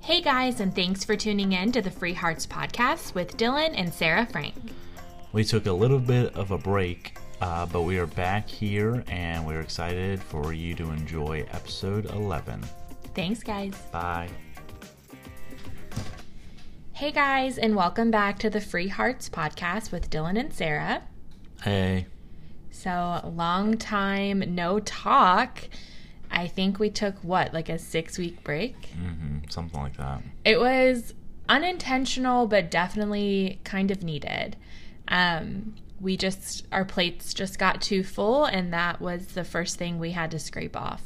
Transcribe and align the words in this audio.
Hey 0.00 0.20
guys, 0.20 0.60
and 0.60 0.74
thanks 0.74 1.04
for 1.04 1.16
tuning 1.16 1.52
in 1.52 1.72
to 1.72 1.82
the 1.82 1.90
Free 1.90 2.12
Hearts 2.12 2.46
podcast 2.46 3.14
with 3.14 3.36
Dylan 3.36 3.74
and 3.76 3.92
Sarah 3.92 4.26
Frank. 4.26 4.54
We 5.32 5.42
took 5.42 5.66
a 5.66 5.72
little 5.72 5.98
bit 5.98 6.34
of 6.36 6.52
a 6.52 6.58
break, 6.58 7.18
uh, 7.40 7.66
but 7.66 7.82
we 7.82 7.98
are 7.98 8.06
back 8.06 8.48
here 8.48 9.02
and 9.08 9.44
we're 9.44 9.60
excited 9.60 10.22
for 10.22 10.52
you 10.52 10.74
to 10.76 10.90
enjoy 10.90 11.44
episode 11.50 12.06
11. 12.06 12.62
Thanks, 13.14 13.42
guys. 13.42 13.74
Bye. 13.90 14.28
Hey 16.92 17.10
guys, 17.10 17.58
and 17.58 17.76
welcome 17.76 18.10
back 18.10 18.38
to 18.38 18.48
the 18.48 18.60
Free 18.60 18.88
Hearts 18.88 19.28
podcast 19.28 19.92
with 19.92 20.08
Dylan 20.08 20.38
and 20.38 20.52
Sarah. 20.52 21.02
Hey. 21.62 22.06
So, 22.70 23.20
long 23.34 23.76
time 23.76 24.54
no 24.54 24.78
talk. 24.80 25.68
I 26.30 26.46
think 26.46 26.78
we 26.78 26.90
took 26.90 27.16
what, 27.22 27.54
like 27.54 27.68
a 27.68 27.78
six 27.78 28.18
week 28.18 28.42
break? 28.44 28.76
hmm 28.86 29.38
something 29.48 29.80
like 29.80 29.96
that. 29.96 30.22
It 30.44 30.58
was 30.58 31.14
unintentional, 31.48 32.46
but 32.46 32.70
definitely 32.70 33.60
kind 33.64 33.90
of 33.90 34.02
needed. 34.02 34.56
Um, 35.08 35.74
we 36.00 36.16
just, 36.16 36.66
our 36.72 36.84
plates 36.84 37.32
just 37.32 37.58
got 37.58 37.80
too 37.80 38.02
full, 38.02 38.44
and 38.44 38.72
that 38.72 39.00
was 39.00 39.28
the 39.28 39.44
first 39.44 39.78
thing 39.78 39.98
we 39.98 40.10
had 40.10 40.30
to 40.32 40.38
scrape 40.38 40.76
off. 40.76 41.02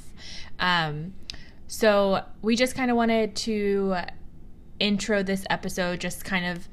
Um, 0.59 1.15
so 1.69 2.25
we 2.43 2.57
just 2.57 2.75
kind 2.75 2.91
of 2.91 2.97
wanted 2.97 3.37
to 3.37 3.97
intro 4.81 5.23
this 5.23 5.45
episode, 5.51 6.01
just 6.01 6.25
kind 6.25 6.47
of, 6.47 6.69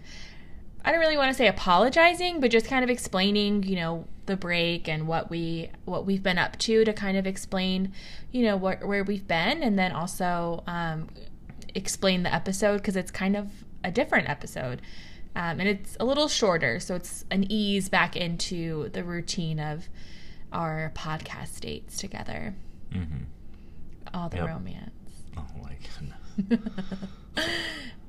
I 0.83 0.91
don't 0.91 0.99
really 0.99 1.17
want 1.17 1.29
to 1.31 1.37
say 1.37 1.47
apologizing, 1.47 2.39
but 2.39 2.49
just 2.49 2.67
kind 2.67 2.83
of 2.83 2.89
explaining, 2.89 3.63
you 3.63 3.75
know, 3.75 4.07
the 4.27 4.37
break 4.37 4.87
and 4.87 5.07
what 5.07 5.29
we 5.29 5.71
what 5.85 6.05
we've 6.05 6.21
been 6.23 6.37
up 6.37 6.57
to 6.59 6.85
to 6.85 6.93
kind 6.93 7.17
of 7.17 7.25
explain, 7.27 7.91
you 8.31 8.43
know, 8.43 8.55
where 8.55 8.77
where 8.77 9.03
we've 9.03 9.27
been, 9.27 9.63
and 9.63 9.77
then 9.79 9.91
also 9.91 10.63
um, 10.67 11.07
explain 11.75 12.23
the 12.23 12.33
episode 12.33 12.77
because 12.77 12.95
it's 12.95 13.11
kind 13.11 13.35
of 13.35 13.49
a 13.83 13.91
different 13.91 14.29
episode. 14.29 14.81
Um, 15.35 15.59
and 15.59 15.69
it's 15.69 15.95
a 15.99 16.05
little 16.05 16.27
shorter, 16.27 16.79
so 16.79 16.95
it's 16.95 17.23
an 17.29 17.45
ease 17.51 17.89
back 17.89 18.15
into 18.15 18.89
the 18.89 19.03
routine 19.03 19.59
of 19.59 19.87
our 20.51 20.91
podcast 20.95 21.59
dates 21.59 21.97
together. 21.97 22.55
hmm 22.91 23.03
All 24.13 24.29
the 24.29 24.37
Yep. 24.37 24.47
romance. 24.47 24.91
Oh 25.37 25.45
my 25.61 25.75
goodness. 26.47 26.59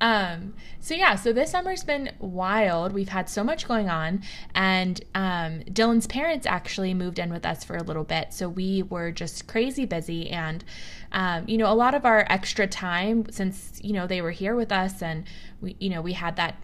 Um, 0.01 0.55
so 0.81 0.95
yeah, 0.95 1.17
so 1.17 1.33
this 1.33 1.51
summer's 1.51 1.83
been 1.83 2.13
wild. 2.21 2.93
We've 2.93 3.09
had 3.09 3.29
so 3.29 3.43
much 3.43 3.67
going 3.67 3.89
on, 3.89 4.23
and 4.55 5.01
um, 5.15 5.61
Dylan's 5.65 6.07
parents 6.07 6.47
actually 6.47 6.95
moved 6.95 7.19
in 7.19 7.33
with 7.33 7.45
us 7.45 7.65
for 7.65 7.77
a 7.77 7.83
little 7.83 8.05
bit, 8.05 8.33
so 8.33 8.49
we 8.49 8.83
were 8.85 9.11
just 9.11 9.49
crazy 9.49 9.85
busy. 9.85 10.31
And 10.31 10.65
um, 11.13 11.45
you 11.49 11.59
know, 11.59 11.71
a 11.71 11.75
lot 11.75 11.95
of 11.95 12.05
our 12.05 12.27
extra 12.31 12.67
time 12.67 13.31
since 13.31 13.81
you 13.83 13.93
know 13.93 14.07
they 14.07 14.23
were 14.23 14.31
here 14.31 14.55
with 14.55 14.71
us, 14.71 15.03
and 15.03 15.25
we, 15.61 15.77
you 15.81 15.91
know, 15.91 16.01
we 16.01 16.13
had 16.13 16.37
that 16.37 16.57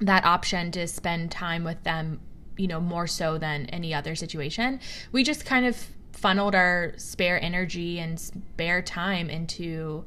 that 0.00 0.24
option 0.24 0.72
to 0.72 0.88
spend 0.88 1.30
time 1.30 1.62
with 1.62 1.82
them, 1.84 2.20
you 2.56 2.66
know, 2.66 2.80
more 2.80 3.06
so 3.06 3.38
than 3.38 3.66
any 3.66 3.94
other 3.94 4.16
situation. 4.16 4.80
We 5.12 5.22
just 5.22 5.44
kind 5.44 5.64
of 5.64 5.76
funneled 6.12 6.54
our 6.54 6.94
spare 6.96 7.40
energy 7.42 8.00
and 8.00 8.18
spare 8.18 8.82
time 8.82 9.30
into 9.30 10.04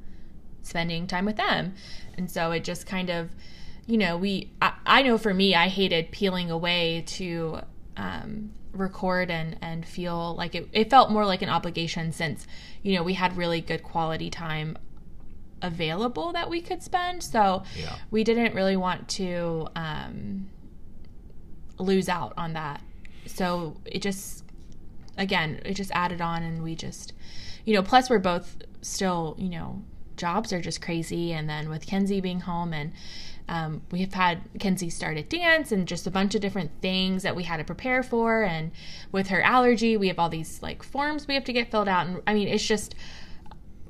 spending 0.65 1.07
time 1.07 1.25
with 1.25 1.37
them. 1.37 1.73
And 2.17 2.29
so 2.29 2.51
it 2.51 2.63
just 2.63 2.85
kind 2.85 3.09
of, 3.09 3.29
you 3.85 3.97
know, 3.97 4.17
we, 4.17 4.51
I, 4.61 4.73
I 4.85 5.01
know 5.03 5.17
for 5.17 5.33
me, 5.33 5.55
I 5.55 5.67
hated 5.67 6.11
peeling 6.11 6.49
away 6.49 7.03
to 7.07 7.59
um, 7.97 8.51
record 8.73 9.29
and, 9.29 9.57
and 9.61 9.85
feel 9.85 10.35
like 10.35 10.55
it, 10.55 10.67
it 10.73 10.89
felt 10.89 11.11
more 11.11 11.25
like 11.25 11.41
an 11.41 11.49
obligation 11.49 12.11
since, 12.11 12.47
you 12.81 12.95
know, 12.95 13.03
we 13.03 13.13
had 13.13 13.37
really 13.37 13.61
good 13.61 13.83
quality 13.83 14.29
time 14.29 14.77
available 15.61 16.33
that 16.33 16.49
we 16.49 16.61
could 16.61 16.83
spend. 16.83 17.23
So 17.23 17.63
Yeah. 17.77 17.95
we 18.11 18.23
didn't 18.23 18.53
really 18.53 18.75
want 18.75 19.07
to 19.09 19.67
um, 19.75 20.49
lose 21.77 22.09
out 22.09 22.33
on 22.37 22.53
that. 22.53 22.81
So 23.27 23.77
it 23.85 24.01
just, 24.01 24.43
again, 25.17 25.61
it 25.65 25.73
just 25.73 25.91
added 25.91 26.21
on, 26.21 26.43
and 26.43 26.61
we 26.63 26.75
just, 26.75 27.13
you 27.65 27.73
know, 27.73 27.81
plus 27.81 28.09
we're 28.09 28.19
both 28.19 28.57
still, 28.81 29.35
you 29.39 29.49
know, 29.49 29.83
jobs 30.17 30.53
are 30.53 30.61
just 30.61 30.81
crazy. 30.81 31.33
And 31.33 31.49
then 31.49 31.69
with 31.69 31.85
Kenzie 31.85 32.21
being 32.21 32.41
home, 32.41 32.73
and 32.73 32.93
um, 33.47 33.81
we 33.91 33.99
have 33.99 34.13
had 34.13 34.41
Kenzie 34.59 34.89
started 34.89 35.29
dance 35.29 35.71
and 35.71 35.87
just 35.87 36.07
a 36.07 36.11
bunch 36.11 36.35
of 36.35 36.41
different 36.41 36.71
things 36.81 37.23
that 37.23 37.35
we 37.35 37.43
had 37.43 37.57
to 37.57 37.63
prepare 37.63 38.01
for. 38.03 38.43
And 38.43 38.71
with 39.11 39.27
her 39.27 39.41
allergy, 39.41 39.97
we 39.97 40.07
have 40.07 40.19
all 40.19 40.29
these 40.29 40.61
like 40.61 40.83
forms 40.83 41.27
we 41.27 41.35
have 41.35 41.43
to 41.45 41.53
get 41.53 41.71
filled 41.71 41.87
out. 41.87 42.07
And 42.07 42.21
I 42.25 42.33
mean, 42.33 42.47
it's 42.47 42.65
just 42.65 42.95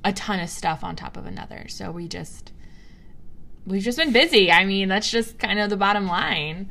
a 0.03 0.11
ton 0.13 0.39
of 0.39 0.49
stuff 0.49 0.83
on 0.83 0.95
top 0.95 1.17
of 1.17 1.25
another. 1.25 1.67
So 1.67 1.91
we 1.91 2.07
just, 2.07 2.51
we've 3.65 3.81
just 3.81 3.97
been 3.97 4.11
busy. 4.11 4.51
I 4.51 4.65
mean, 4.65 4.89
that's 4.89 5.09
just 5.09 5.39
kind 5.39 5.59
of 5.59 5.69
the 5.69 5.77
bottom 5.77 6.05
line. 6.05 6.69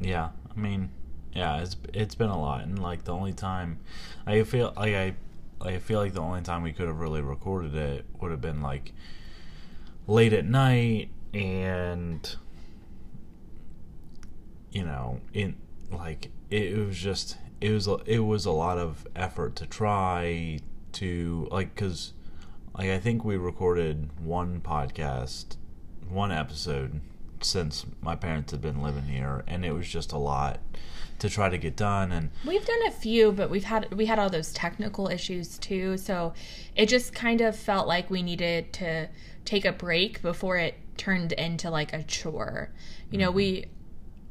Yeah, 0.00 0.30
I 0.54 0.58
mean, 0.58 0.90
yeah, 1.32 1.62
it's 1.62 1.76
it's 1.94 2.14
been 2.14 2.28
a 2.28 2.38
lot, 2.38 2.64
and 2.64 2.78
like 2.82 3.04
the 3.04 3.12
only 3.12 3.32
time 3.32 3.78
I 4.26 4.42
feel 4.42 4.72
like 4.76 4.94
I 4.94 5.14
I 5.62 5.78
feel 5.78 6.00
like 6.00 6.12
the 6.14 6.20
only 6.20 6.42
time 6.42 6.62
we 6.62 6.72
could 6.72 6.86
have 6.88 6.98
really 6.98 7.20
recorded 7.22 7.74
it 7.74 8.04
would 8.20 8.30
have 8.30 8.40
been 8.40 8.62
like 8.62 8.92
late 10.06 10.32
at 10.32 10.44
night, 10.44 11.10
and 11.32 12.36
you 14.72 14.84
know, 14.84 15.20
in 15.32 15.56
like 15.90 16.30
it, 16.50 16.76
was 16.76 16.98
just 16.98 17.36
it 17.60 17.70
was 17.70 17.86
a- 17.86 18.00
it 18.06 18.20
was 18.20 18.44
a 18.46 18.50
lot 18.50 18.78
of 18.78 19.06
effort 19.14 19.56
to 19.56 19.66
try 19.66 20.58
to 20.92 21.48
like 21.50 21.74
because 21.74 22.12
like 22.76 22.88
I 22.90 22.98
think 22.98 23.24
we 23.24 23.36
recorded 23.36 24.10
one 24.20 24.60
podcast, 24.60 25.56
one 26.08 26.32
episode 26.32 27.00
since 27.40 27.84
my 28.00 28.14
parents 28.16 28.52
had 28.52 28.60
been 28.62 28.82
living 28.82 29.04
here, 29.04 29.44
and 29.46 29.64
it 29.64 29.72
was 29.72 29.88
just 29.88 30.12
a 30.12 30.18
lot 30.18 30.60
to 31.18 31.28
try 31.28 31.48
to 31.48 31.58
get 31.58 31.76
done. 31.76 32.12
And 32.12 32.30
We've 32.46 32.64
done 32.64 32.86
a 32.86 32.90
few, 32.90 33.32
but 33.32 33.50
we've 33.50 33.64
had 33.64 33.92
we 33.94 34.06
had 34.06 34.18
all 34.18 34.30
those 34.30 34.52
technical 34.52 35.08
issues 35.08 35.58
too. 35.58 35.96
So 35.96 36.34
it 36.76 36.88
just 36.88 37.14
kind 37.14 37.40
of 37.40 37.56
felt 37.56 37.86
like 37.86 38.10
we 38.10 38.22
needed 38.22 38.72
to 38.74 39.08
take 39.44 39.64
a 39.64 39.72
break 39.72 40.22
before 40.22 40.56
it 40.56 40.74
turned 40.96 41.32
into 41.32 41.70
like 41.70 41.92
a 41.92 42.02
chore. 42.02 42.70
You 43.10 43.18
know, 43.18 43.30
we 43.30 43.66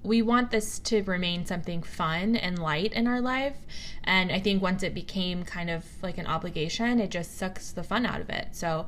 we 0.04 0.22
want 0.22 0.50
this 0.50 0.80
to 0.80 1.04
remain 1.04 1.46
something 1.46 1.84
fun 1.84 2.36
and 2.36 2.58
light 2.58 2.94
in 2.94 3.08
our 3.08 3.22
life. 3.22 3.58
And 4.04 4.32
I 4.32 4.40
think 4.40 4.62
once 4.62 4.84
it 4.84 4.94
became 4.94 5.44
kind 5.44 5.70
of 5.70 5.86
like 6.02 6.18
an 6.18 6.26
obligation, 6.26 7.00
it 7.00 7.12
just 7.12 7.38
sucks 7.38 7.72
the 7.72 7.84
fun 7.84 8.06
out 8.06 8.22
of 8.22 8.30
it. 8.30 8.48
So, 8.54 8.88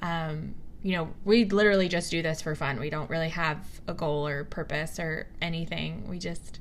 um, 0.00 0.54
you 0.82 0.92
know, 0.96 1.08
we 1.24 1.44
literally 1.46 1.88
just 1.88 2.10
do 2.10 2.22
this 2.22 2.42
for 2.42 2.54
fun. 2.54 2.80
We 2.80 2.90
don't 2.90 3.08
really 3.08 3.30
have 3.30 3.58
a 3.86 3.94
goal 3.94 4.26
or 4.26 4.44
purpose 4.44 4.98
or 4.98 5.26
anything. 5.40 6.06
We 6.08 6.18
just, 6.18 6.60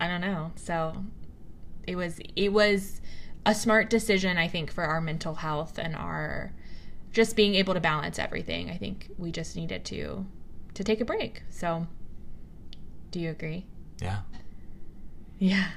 I 0.00 0.08
don't 0.08 0.20
know. 0.20 0.52
So 0.56 1.04
it 1.86 1.96
was, 1.96 2.20
it 2.36 2.52
was 2.52 3.00
a 3.46 3.54
smart 3.54 3.90
decision, 3.90 4.38
I 4.38 4.48
think, 4.48 4.70
for 4.72 4.84
our 4.84 5.00
mental 5.00 5.34
health 5.36 5.78
and 5.78 5.96
our 5.96 6.52
just 7.12 7.36
being 7.36 7.54
able 7.54 7.74
to 7.74 7.80
balance 7.80 8.18
everything. 8.18 8.70
I 8.70 8.76
think 8.76 9.10
we 9.18 9.32
just 9.32 9.56
needed 9.56 9.84
to, 9.86 10.26
to 10.74 10.84
take 10.84 11.00
a 11.00 11.04
break. 11.04 11.42
So, 11.50 11.86
do 13.10 13.20
you 13.20 13.30
agree? 13.30 13.66
yeah, 14.00 14.20
Yeah. 15.38 15.68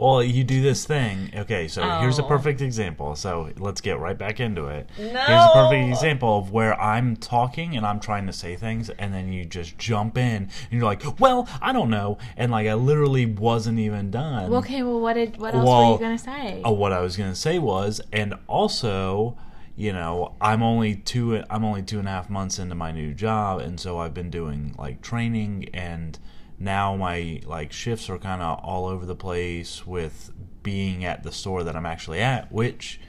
Well, 0.00 0.22
you 0.22 0.42
do 0.44 0.62
this 0.62 0.84
thing. 0.86 1.30
Okay, 1.36 1.68
so 1.68 1.82
here's 2.00 2.18
a 2.18 2.24
Oh. 2.24 2.28
perfect 2.28 2.60
example. 2.62 3.14
So 3.14 3.50
let's 3.58 3.80
get 3.80 3.98
right 4.00 4.16
back 4.16 4.40
into 4.40 4.66
it. 4.66 4.88
No. 4.98 5.04
Here's 5.04 5.44
a 5.44 5.50
perfect 5.52 5.88
example 5.88 6.38
of 6.38 6.50
where 6.50 6.80
I'm 6.80 7.16
talking 7.16 7.76
and 7.76 7.84
I'm 7.86 8.00
trying 8.00 8.26
to 8.26 8.32
say 8.32 8.56
things, 8.56 8.88
and 8.90 9.12
then 9.12 9.32
you 9.32 9.44
just 9.44 9.76
jump 9.78 10.16
in 10.16 10.44
and 10.44 10.48
you're 10.70 10.84
like, 10.84 11.02
"Well, 11.20 11.46
I 11.60 11.72
don't 11.72 11.90
know," 11.90 12.18
and 12.36 12.50
like 12.50 12.66
I 12.66 12.74
literally 12.74 13.26
wasn't 13.26 13.78
even 13.78 14.10
done. 14.10 14.52
Okay, 14.54 14.82
well, 14.82 15.00
what 15.00 15.14
did 15.14 15.36
what 15.38 15.54
else 15.54 15.68
were 15.68 15.92
you 15.92 15.98
gonna 15.98 16.18
say? 16.18 16.62
Oh, 16.64 16.72
what 16.72 16.92
I 16.92 17.00
was 17.00 17.16
gonna 17.16 17.34
say 17.34 17.58
was, 17.58 18.00
and 18.12 18.34
also, 18.46 19.36
you 19.76 19.92
know, 19.92 20.32
I'm 20.40 20.62
only 20.62 20.94
two. 20.94 21.42
I'm 21.50 21.64
only 21.64 21.82
two 21.82 21.98
and 21.98 22.08
a 22.08 22.10
half 22.10 22.28
months 22.30 22.58
into 22.58 22.74
my 22.74 22.90
new 22.92 23.12
job, 23.14 23.60
and 23.60 23.78
so 23.78 23.98
I've 23.98 24.14
been 24.14 24.30
doing 24.30 24.74
like 24.78 25.02
training, 25.02 25.68
and 25.74 26.18
now 26.60 26.94
my 26.94 27.40
like 27.46 27.72
shifts 27.72 28.08
are 28.10 28.18
kind 28.18 28.42
of 28.42 28.60
all 28.62 28.86
over 28.86 29.06
the 29.06 29.16
place 29.16 29.86
with 29.86 30.30
being 30.62 31.04
at 31.04 31.22
the 31.22 31.32
store 31.32 31.64
that 31.64 31.74
I'm 31.74 31.86
actually 31.86 32.20
at, 32.20 32.52
which 32.52 33.00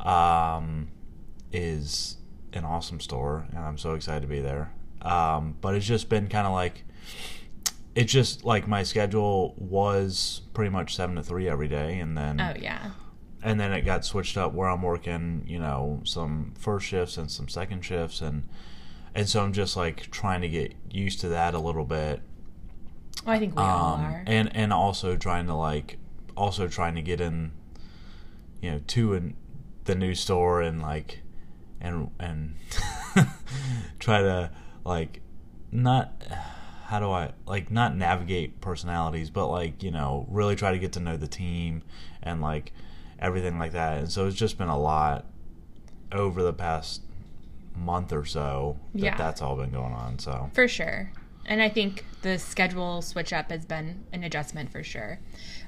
um, 0.00 0.88
is 1.52 2.16
an 2.52 2.64
awesome 2.64 3.00
store, 3.00 3.46
and 3.50 3.60
I'm 3.60 3.78
so 3.78 3.94
excited 3.94 4.22
to 4.22 4.26
be 4.26 4.40
there. 4.40 4.72
Um, 5.00 5.56
but 5.60 5.76
it's 5.76 5.86
just 5.86 6.08
been 6.08 6.28
kind 6.28 6.46
of 6.46 6.52
like 6.52 6.84
it's 7.94 8.12
just 8.12 8.44
like 8.44 8.66
my 8.66 8.82
schedule 8.82 9.54
was 9.56 10.42
pretty 10.52 10.70
much 10.70 10.94
seven 10.96 11.16
to 11.16 11.22
three 11.22 11.48
every 11.48 11.68
day, 11.68 12.00
and 12.00 12.18
then 12.18 12.40
oh 12.40 12.54
yeah. 12.60 12.90
and 13.42 13.60
then 13.60 13.72
it 13.72 13.82
got 13.82 14.04
switched 14.04 14.36
up 14.36 14.52
where 14.54 14.68
I'm 14.68 14.82
working, 14.82 15.44
you 15.46 15.60
know, 15.60 16.00
some 16.04 16.52
first 16.58 16.86
shifts 16.86 17.16
and 17.16 17.30
some 17.30 17.48
second 17.48 17.84
shifts, 17.84 18.20
and 18.20 18.48
and 19.14 19.28
so 19.28 19.42
I'm 19.42 19.52
just 19.52 19.76
like 19.76 20.10
trying 20.10 20.40
to 20.40 20.48
get 20.48 20.74
used 20.90 21.20
to 21.20 21.28
that 21.28 21.54
a 21.54 21.60
little 21.60 21.84
bit, 21.84 22.22
I 23.26 23.38
think 23.38 23.56
we 23.56 23.62
all 23.62 23.94
um, 23.94 24.00
are. 24.00 24.24
and 24.26 24.54
and 24.54 24.72
also 24.72 25.16
trying 25.16 25.46
to 25.46 25.54
like 25.54 25.98
also 26.36 26.68
trying 26.68 26.94
to 26.94 27.02
get 27.02 27.20
in, 27.20 27.52
you 28.62 28.70
know, 28.72 28.80
to 28.88 29.14
in 29.14 29.34
the 29.84 29.94
new 29.94 30.14
store 30.14 30.62
and 30.62 30.80
like 30.80 31.20
and 31.80 32.10
and 32.18 32.54
try 33.98 34.22
to 34.22 34.50
like 34.84 35.20
not 35.70 36.22
how 36.86 37.00
do 37.00 37.10
I 37.10 37.32
like 37.46 37.70
not 37.70 37.96
navigate 37.96 38.60
personalities, 38.60 39.30
but 39.30 39.48
like 39.48 39.82
you 39.82 39.90
know 39.90 40.26
really 40.30 40.56
try 40.56 40.72
to 40.72 40.78
get 40.78 40.92
to 40.92 41.00
know 41.00 41.16
the 41.16 41.28
team 41.28 41.82
and 42.22 42.40
like 42.40 42.72
everything 43.18 43.58
like 43.58 43.72
that. 43.72 43.98
And 43.98 44.10
so 44.10 44.26
it's 44.26 44.36
just 44.36 44.58
been 44.58 44.68
a 44.68 44.78
lot 44.78 45.26
over 46.12 46.42
the 46.42 46.52
past 46.52 47.02
month 47.76 48.12
or 48.12 48.24
so 48.24 48.78
that 48.94 49.00
Yeah. 49.02 49.16
that's 49.16 49.42
all 49.42 49.56
been 49.56 49.70
going 49.70 49.92
on. 49.92 50.18
So 50.18 50.50
For 50.54 50.66
sure. 50.68 51.12
And 51.48 51.60
I 51.62 51.68
think 51.68 52.04
the 52.22 52.38
schedule 52.38 53.02
switch 53.02 53.32
up 53.32 53.50
has 53.50 53.64
been 53.64 54.04
an 54.12 54.22
adjustment 54.22 54.70
for 54.70 54.84
sure. 54.84 55.18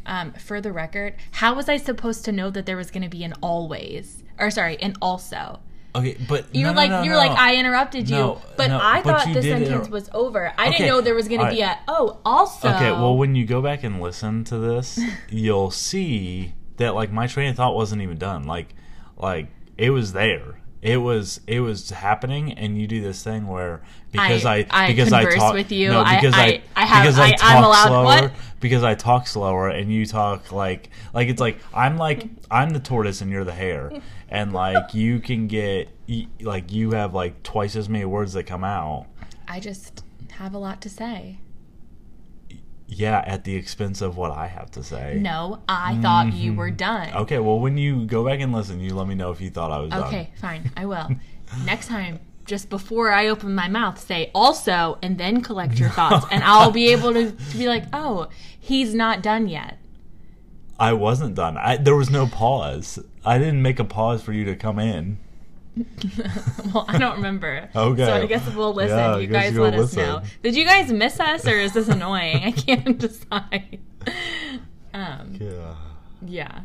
Um, 0.07 0.33
for 0.35 0.61
the 0.61 0.73
record, 0.73 1.15
how 1.33 1.55
was 1.55 1.69
I 1.69 1.77
supposed 1.77 2.25
to 2.27 2.33
know 2.33 2.51
that 2.51 2.67
there 2.67 2.77
was 2.77 2.91
going 2.91 3.03
to 3.03 3.09
be 3.09 3.25
an 3.25 3.35
always? 3.43 4.23
Or 4.39 4.51
sorry, 4.51 4.81
an 4.81 4.95
also? 5.03 5.61
okay, 5.95 6.17
but 6.29 6.47
You're 6.55 6.71
no, 6.71 6.77
like 6.77 6.91
no, 6.91 7.03
you're 7.03 7.15
no, 7.15 7.19
like 7.19 7.33
no. 7.33 7.37
I 7.39 7.57
interrupted 7.57 8.09
you, 8.09 8.17
No, 8.17 8.43
but 8.57 8.71
I 8.71 9.03
but 9.03 9.19
thought 9.19 9.29
you 9.29 9.35
the 9.35 9.43
sentence 9.43 9.71
inter- 9.87 9.91
was 9.91 10.09
over. 10.15 10.53
I 10.57 10.69
Okay, 10.69 10.79
didn't 10.79 10.87
know 10.89 11.01
there 11.01 11.15
was 11.17 11.29
going 11.29 11.41
to 11.41 11.51
be 11.51 11.63
a 11.63 11.79
oh 11.89 12.19
also. 12.25 12.69
Okay, 12.69 12.93
well, 12.93 13.17
when 13.17 13.35
you 13.35 13.45
go 13.45 13.61
back 13.61 13.83
and 13.83 14.01
listen 14.01 14.45
to 14.45 14.59
this, 14.59 15.01
you'll 15.31 15.71
see 15.73 16.55
that 16.77 16.95
like 16.95 17.11
my 17.11 17.27
train 17.27 17.51
of 17.51 17.57
thought 17.57 17.75
wasn't 17.75 18.03
even 18.03 18.19
done. 18.19 18.45
Like, 18.45 18.69
like 19.17 19.49
it 19.77 19.91
was 19.91 20.13
there. 20.13 20.60
It 20.83 20.97
was 20.97 21.41
it 21.47 21.61
was 21.61 21.91
happening, 21.91 22.53
and 22.55 22.79
you 22.81 22.87
do 22.87 23.03
this 23.03 23.23
thing 23.23 23.47
where 23.47 23.83
because 24.13 24.47
I, 24.47 24.57
I- 24.71 24.85
I 24.85 24.87
because 24.89 25.13
I 25.13 25.21
converse 25.25 25.39
talk 25.39 25.53
with 25.55 25.71
you. 25.73 25.91
no 25.91 26.01
I- 26.01 26.15
because 26.17 26.35
I, 26.35 26.45
I- 26.47 26.63
I 26.77 26.85
have- 26.87 27.03
because 27.05 27.19
I, 27.19 27.31
talk 27.33 27.51
I'm 27.51 27.65
allowed- 27.65 27.87
slower 27.89 28.05
what? 28.05 28.33
because 28.61 28.83
I 28.83 28.95
talk 28.95 29.27
slower 29.27 29.69
and 29.69 29.93
you 29.93 30.07
talk 30.07 30.53
like 30.53 30.89
like 31.13 31.29
it's 31.29 31.41
like 31.41 31.59
I'm 31.75 31.99
like 31.99 32.27
I'm 32.51 32.71
the 32.71 32.81
tortoise 32.81 33.21
and 33.21 33.31
you're 33.31 33.45
the 33.45 33.53
hare, 33.53 33.93
and 34.31 34.53
like 34.55 34.95
you 34.95 35.21
can 35.21 35.49
get 35.49 35.89
like 36.41 36.73
you 36.73 36.93
have 36.93 37.13
like 37.15 37.43
twice 37.43 37.77
as 37.77 37.89
many 37.91 38.07
words 38.07 38.33
that 38.33 38.45
come 38.45 38.65
out. 38.65 39.07
I 39.47 39.61
just 39.61 40.03
have 40.33 40.55
a 40.55 40.59
lot 40.59 40.81
to 40.83 40.89
say. 40.89 41.39
Yeah, 42.93 43.23
at 43.25 43.45
the 43.45 43.55
expense 43.55 44.03
of 44.03 44.17
what 44.17 44.33
I 44.33 44.49
have 44.49 44.71
to 44.73 44.83
say. 44.83 45.19
No, 45.21 45.63
I 45.69 45.97
thought 46.03 46.33
you 46.33 46.55
were 46.55 46.71
done. 46.71 47.07
Mm-hmm. 47.07 47.19
Okay, 47.19 47.39
well, 47.39 47.61
when 47.61 47.79
you 47.79 48.05
go 48.05 48.25
back 48.25 48.41
and 48.41 48.53
listen, 48.53 48.81
you 48.81 48.95
let 48.95 49.07
me 49.07 49.15
know 49.15 49.31
if 49.31 49.41
you 49.41 49.49
thought 49.49 49.71
I 49.71 49.79
was 49.79 49.91
done. 49.91 50.09
Okay, 50.09 50.33
fine. 50.41 50.71
I 50.77 50.87
will. 50.93 51.09
Next 51.65 51.87
time, 51.87 52.19
just 52.47 52.69
before 52.69 53.13
I 53.13 53.29
open 53.29 53.55
my 53.55 53.69
mouth, 53.69 53.99
say 54.01 54.33
also 54.35 54.99
and 55.03 55.19
then 55.19 55.41
collect 55.41 55.79
your 55.79 55.89
thoughts. 55.99 56.27
And 56.33 56.43
I'll 56.43 56.73
be 56.73 56.89
able 56.89 57.13
to, 57.15 57.31
to 57.31 57.57
be 57.57 57.69
like, 57.69 57.85
oh, 57.93 58.29
he's 58.59 58.93
not 58.93 59.23
done 59.23 59.47
yet. 59.47 59.79
I 60.79 60.93
wasn't 60.95 61.37
done. 61.37 61.57
I, 61.57 61.77
there 61.77 61.95
was 61.95 62.11
no 62.11 62.27
pause. 62.27 62.99
I 63.25 63.39
didn't 63.39 63.63
make 63.63 63.79
a 63.79 63.85
pause 63.85 64.23
for 64.23 64.33
you 64.33 64.45
to 64.47 64.57
come 64.57 64.81
in. 64.81 65.19
well, 66.75 66.85
I 66.89 66.99
don't 66.99 67.17
remember. 67.17 67.69
Okay. 67.75 68.05
So 68.05 68.13
I 68.15 68.27
guess 68.27 68.55
we'll 68.55 68.75
listen. 68.75 68.99
Yeah, 68.99 69.17
you 69.19 69.27
guys 69.29 69.55
you'll 69.55 69.65
let 69.65 69.75
us 69.75 69.95
know. 69.95 70.23
Did 70.43 70.57
you 70.57 70.65
guys 70.65 70.91
miss 70.93 71.21
us 71.21 71.47
or 71.47 71.53
is 71.55 71.73
this 71.73 71.89
annoying? 71.97 72.43
I 72.43 72.53
can't 72.53 72.99
decide. 73.07 73.79
Um, 74.93 75.37
Yeah. 75.41 75.75
Yeah. 76.27 76.61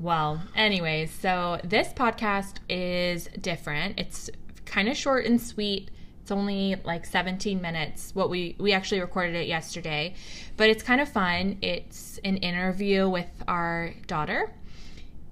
Well, 0.00 0.42
anyways, 0.56 1.10
so 1.12 1.60
this 1.64 1.88
podcast 1.92 2.56
is 2.68 3.28
different. 3.40 3.98
It's 3.98 4.28
kind 4.66 4.88
of 4.88 4.96
short 4.96 5.24
and 5.24 5.40
sweet. 5.40 5.90
It's 6.20 6.30
only 6.30 6.76
like 6.84 7.06
17 7.06 7.60
minutes. 7.60 8.14
What 8.14 8.28
we 8.30 8.56
we 8.58 8.72
actually 8.72 9.00
recorded 9.00 9.36
it 9.36 9.46
yesterday, 9.46 10.14
but 10.56 10.68
it's 10.68 10.82
kind 10.82 11.00
of 11.00 11.08
fun. 11.08 11.58
It's 11.62 12.18
an 12.24 12.38
interview 12.38 13.08
with 13.08 13.30
our 13.46 13.92
daughter 14.06 14.50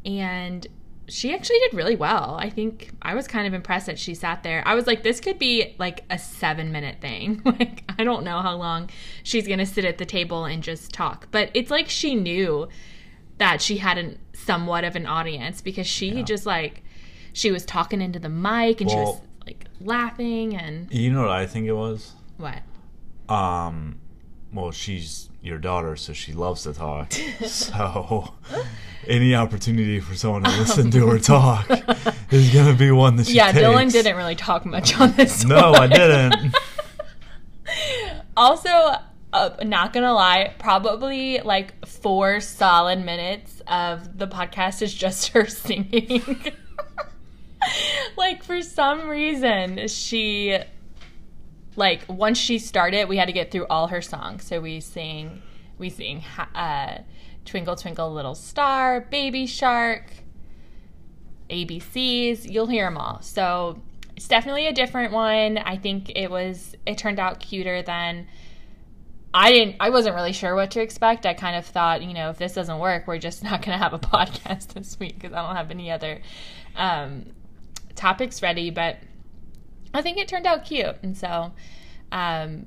and 0.05 0.67
she 1.09 1.35
actually 1.35 1.59
did 1.61 1.75
really 1.75 1.97
well. 1.97 2.37
I 2.39 2.49
think 2.49 2.91
I 3.03 3.15
was 3.15 3.27
kind 3.27 3.47
of 3.47 3.55
impressed 3.55 3.87
that 3.87 3.99
she 3.99 4.15
sat 4.15 4.43
there. 4.43 4.63
I 4.67 4.75
was 4.75 4.87
like, 4.87 5.03
this 5.03 5.21
could 5.21 5.39
be 5.39 5.75
like 5.79 6.05
a 6.11 6.19
seven 6.19 6.73
minute 6.73 7.01
thing. 7.01 7.43
like, 7.45 7.85
I 7.99 8.05
don't 8.05 8.25
know 8.25 8.41
how 8.41 8.57
long 8.57 8.89
she's 9.23 9.47
going 9.47 9.59
to 9.59 9.67
sit 9.67 9.85
at 9.85 9.99
the 9.99 10.07
table 10.07 10.45
and 10.45 10.63
just 10.63 10.93
talk. 10.93 11.29
But 11.31 11.51
it's 11.55 11.71
like 11.71 11.89
she 11.89 12.15
knew 12.15 12.69
that 13.39 13.61
she 13.61 13.79
had 13.79 13.99
an, 13.99 14.19
somewhat 14.33 14.85
of 14.85 14.95
an 14.97 15.07
audience 15.07 15.61
because 15.61 15.87
she 15.87 16.23
just 16.23 16.47
like, 16.47 16.83
she 17.33 17.51
was 17.51 17.65
talking 17.67 18.01
into 18.01 18.19
the 18.19 18.29
mic 18.29 18.81
and 18.81 18.91
she 18.91 18.97
was 18.97 19.21
like 19.45 19.65
laughing 19.81 20.55
and 20.57 20.93
You 20.93 21.13
know 21.13 21.23
what 21.23 21.31
I 21.31 21.47
think 21.47 21.67
it 21.67 21.73
was? 21.73 22.13
what? 22.37 22.63
Um, 23.29 23.99
well, 24.53 24.71
she's 24.71 25.29
your 25.43 25.59
daughter, 25.59 25.97
so 25.97 26.13
she 26.13 26.33
loves 26.33 26.63
to 26.65 26.73
talk. 26.73 27.13
so, 27.47 28.33
any 29.07 29.35
opportunity 29.35 29.99
for 30.01 30.15
someone 30.15 30.45
to 30.45 30.51
listen 30.59 30.91
to 30.91 31.07
her 31.09 31.19
talk 31.19 31.69
is 32.31 32.53
going 32.53 32.67
to 32.67 32.77
be 32.79 32.91
one 32.91 33.17
that 33.17 33.27
she 33.27 33.35
Yeah, 33.35 33.53
Dylan 33.53 33.91
didn't 33.91 34.17
really 34.17 34.37
talk 34.37 34.65
much 34.65 34.99
on 35.01 35.13
this 35.13 35.45
No, 35.45 35.73
I 35.73 35.87
didn't. 35.87 36.55
Also, 38.35 38.71
uh, 39.33 39.51
not 39.63 39.93
gonna 39.93 40.13
lie, 40.13 40.55
probably 40.59 41.39
like 41.41 41.87
four 41.87 42.41
solid 42.41 43.05
minutes 43.05 43.61
of 43.67 44.19
the 44.19 44.27
podcast 44.27 44.81
is 44.81 44.93
just 44.93 45.29
her 45.29 45.47
singing. 45.47 46.23
like 48.17 48.43
for 48.43 48.63
some 48.63 49.09
reason, 49.09 49.87
she 49.89 50.59
like 51.77 52.05
once 52.09 52.39
she 52.39 52.59
started, 52.59 53.09
we 53.09 53.17
had 53.17 53.27
to 53.27 53.33
get 53.33 53.51
through 53.51 53.67
all 53.69 53.89
her 53.89 54.03
songs. 54.03 54.45
So 54.45 54.61
we 54.61 54.81
sing, 54.81 55.43
we 55.79 55.89
sing 55.91 56.23
uh, 56.55 56.99
"Twinkle 57.45 57.77
Twinkle 57.77 58.13
Little 58.13 58.35
Star," 58.35 59.01
"Baby 59.01 59.47
Shark," 59.47 60.13
ABCs. 61.51 62.51
You'll 62.51 62.67
hear 62.67 62.87
them 62.87 62.99
all. 62.99 63.23
So 63.23 63.81
it's 64.17 64.29
definitely 64.29 64.67
a 64.67 64.73
different 64.73 65.13
one. 65.13 65.59
I 65.59 65.77
think 65.77 66.13
it 66.15 66.31
was. 66.31 66.75
It 66.87 66.99
turned 66.99 67.19
out 67.19 67.41
cuter 67.41 67.83
than. 67.83 68.27
I 69.35 69.51
didn't. 69.51 69.77
I 69.81 69.89
wasn't 69.89 70.15
really 70.15 70.33
sure 70.33 70.55
what 70.55 70.73
to 70.73 70.83
expect. 70.83 71.25
I 71.25 71.33
kind 71.33 71.57
of 71.57 71.65
thought, 71.65 72.03
you 72.03 72.13
know, 72.13 72.29
if 72.29 72.37
this 72.37 72.53
doesn't 72.53 72.79
work, 72.79 73.07
we're 73.07 73.19
just 73.19 73.43
not 73.45 73.63
going 73.63 73.79
to 73.79 73.83
have 73.83 73.95
a 73.95 73.99
podcast 73.99 74.75
this 74.75 74.99
week 75.01 75.15
because 75.15 75.33
I 75.33 75.47
don't 75.47 75.57
have 75.57 75.71
any 75.71 75.91
other 75.91 76.21
um, 76.77 77.27
topics 77.95 78.43
ready. 78.43 78.71
But 78.71 78.99
I 79.95 80.03
think 80.03 80.19
it 80.19 80.29
turned 80.29 80.47
out 80.47 80.65
cute, 80.65 80.97
and 81.03 81.17
so, 81.17 81.53
um, 82.11 82.67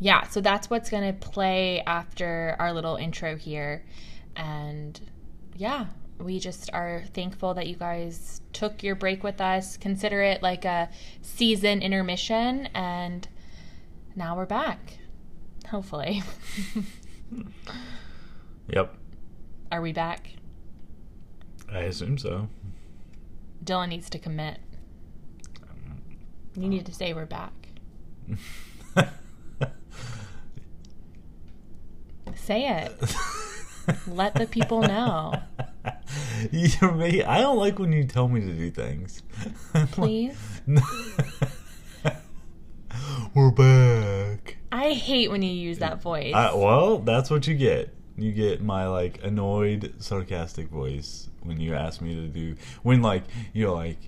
yeah. 0.00 0.26
So 0.28 0.40
that's 0.40 0.68
what's 0.70 0.90
going 0.90 1.12
to 1.12 1.18
play 1.18 1.82
after 1.86 2.56
our 2.58 2.72
little 2.72 2.96
intro 2.96 3.36
here, 3.36 3.84
and 4.36 5.00
yeah, 5.56 5.86
we 6.18 6.40
just 6.40 6.70
are 6.72 7.04
thankful 7.14 7.54
that 7.54 7.66
you 7.66 7.76
guys 7.76 8.40
took 8.52 8.82
your 8.82 8.94
break 8.94 9.22
with 9.22 9.40
us. 9.40 9.76
Consider 9.76 10.22
it 10.22 10.42
like 10.42 10.64
a 10.64 10.88
season 11.22 11.80
intermission, 11.82 12.66
and 12.74 13.28
now 14.16 14.36
we're 14.36 14.46
back. 14.46 14.98
Hopefully. 15.70 16.22
Yep, 18.70 18.94
Are 19.72 19.80
we 19.80 19.92
back? 19.92 20.30
I 21.70 21.80
assume 21.80 22.18
so. 22.18 22.48
Dylan 23.64 23.88
needs 23.88 24.10
to 24.10 24.18
commit. 24.18 24.58
You 26.58 26.68
need 26.68 26.86
to 26.86 26.92
say 26.92 27.12
we're 27.12 27.24
back. 27.24 27.52
Say 32.34 32.66
it. 32.66 32.92
Let 34.08 34.34
the 34.34 34.46
people 34.46 34.82
know. 34.82 35.40
You're 36.50 36.92
me. 36.92 37.22
I 37.22 37.40
don't 37.40 37.58
like 37.58 37.78
when 37.78 37.92
you 37.92 38.02
tell 38.04 38.26
me 38.26 38.40
to 38.40 38.52
do 38.52 38.72
things. 38.72 39.22
Please. 39.92 40.36
We're 43.34 43.52
back. 43.52 44.56
I 44.72 44.94
hate 44.94 45.30
when 45.30 45.42
you 45.42 45.52
use 45.52 45.78
that 45.78 46.02
voice. 46.02 46.34
I, 46.34 46.54
well, 46.54 46.98
that's 46.98 47.30
what 47.30 47.46
you 47.46 47.54
get. 47.54 47.94
You 48.16 48.32
get 48.32 48.60
my 48.60 48.88
like 48.88 49.22
annoyed, 49.22 49.94
sarcastic 49.98 50.70
voice 50.70 51.28
when 51.44 51.60
you 51.60 51.74
ask 51.74 52.00
me 52.00 52.16
to 52.16 52.26
do. 52.26 52.56
When 52.82 53.00
like 53.00 53.22
you're 53.52 53.70
like, 53.70 53.98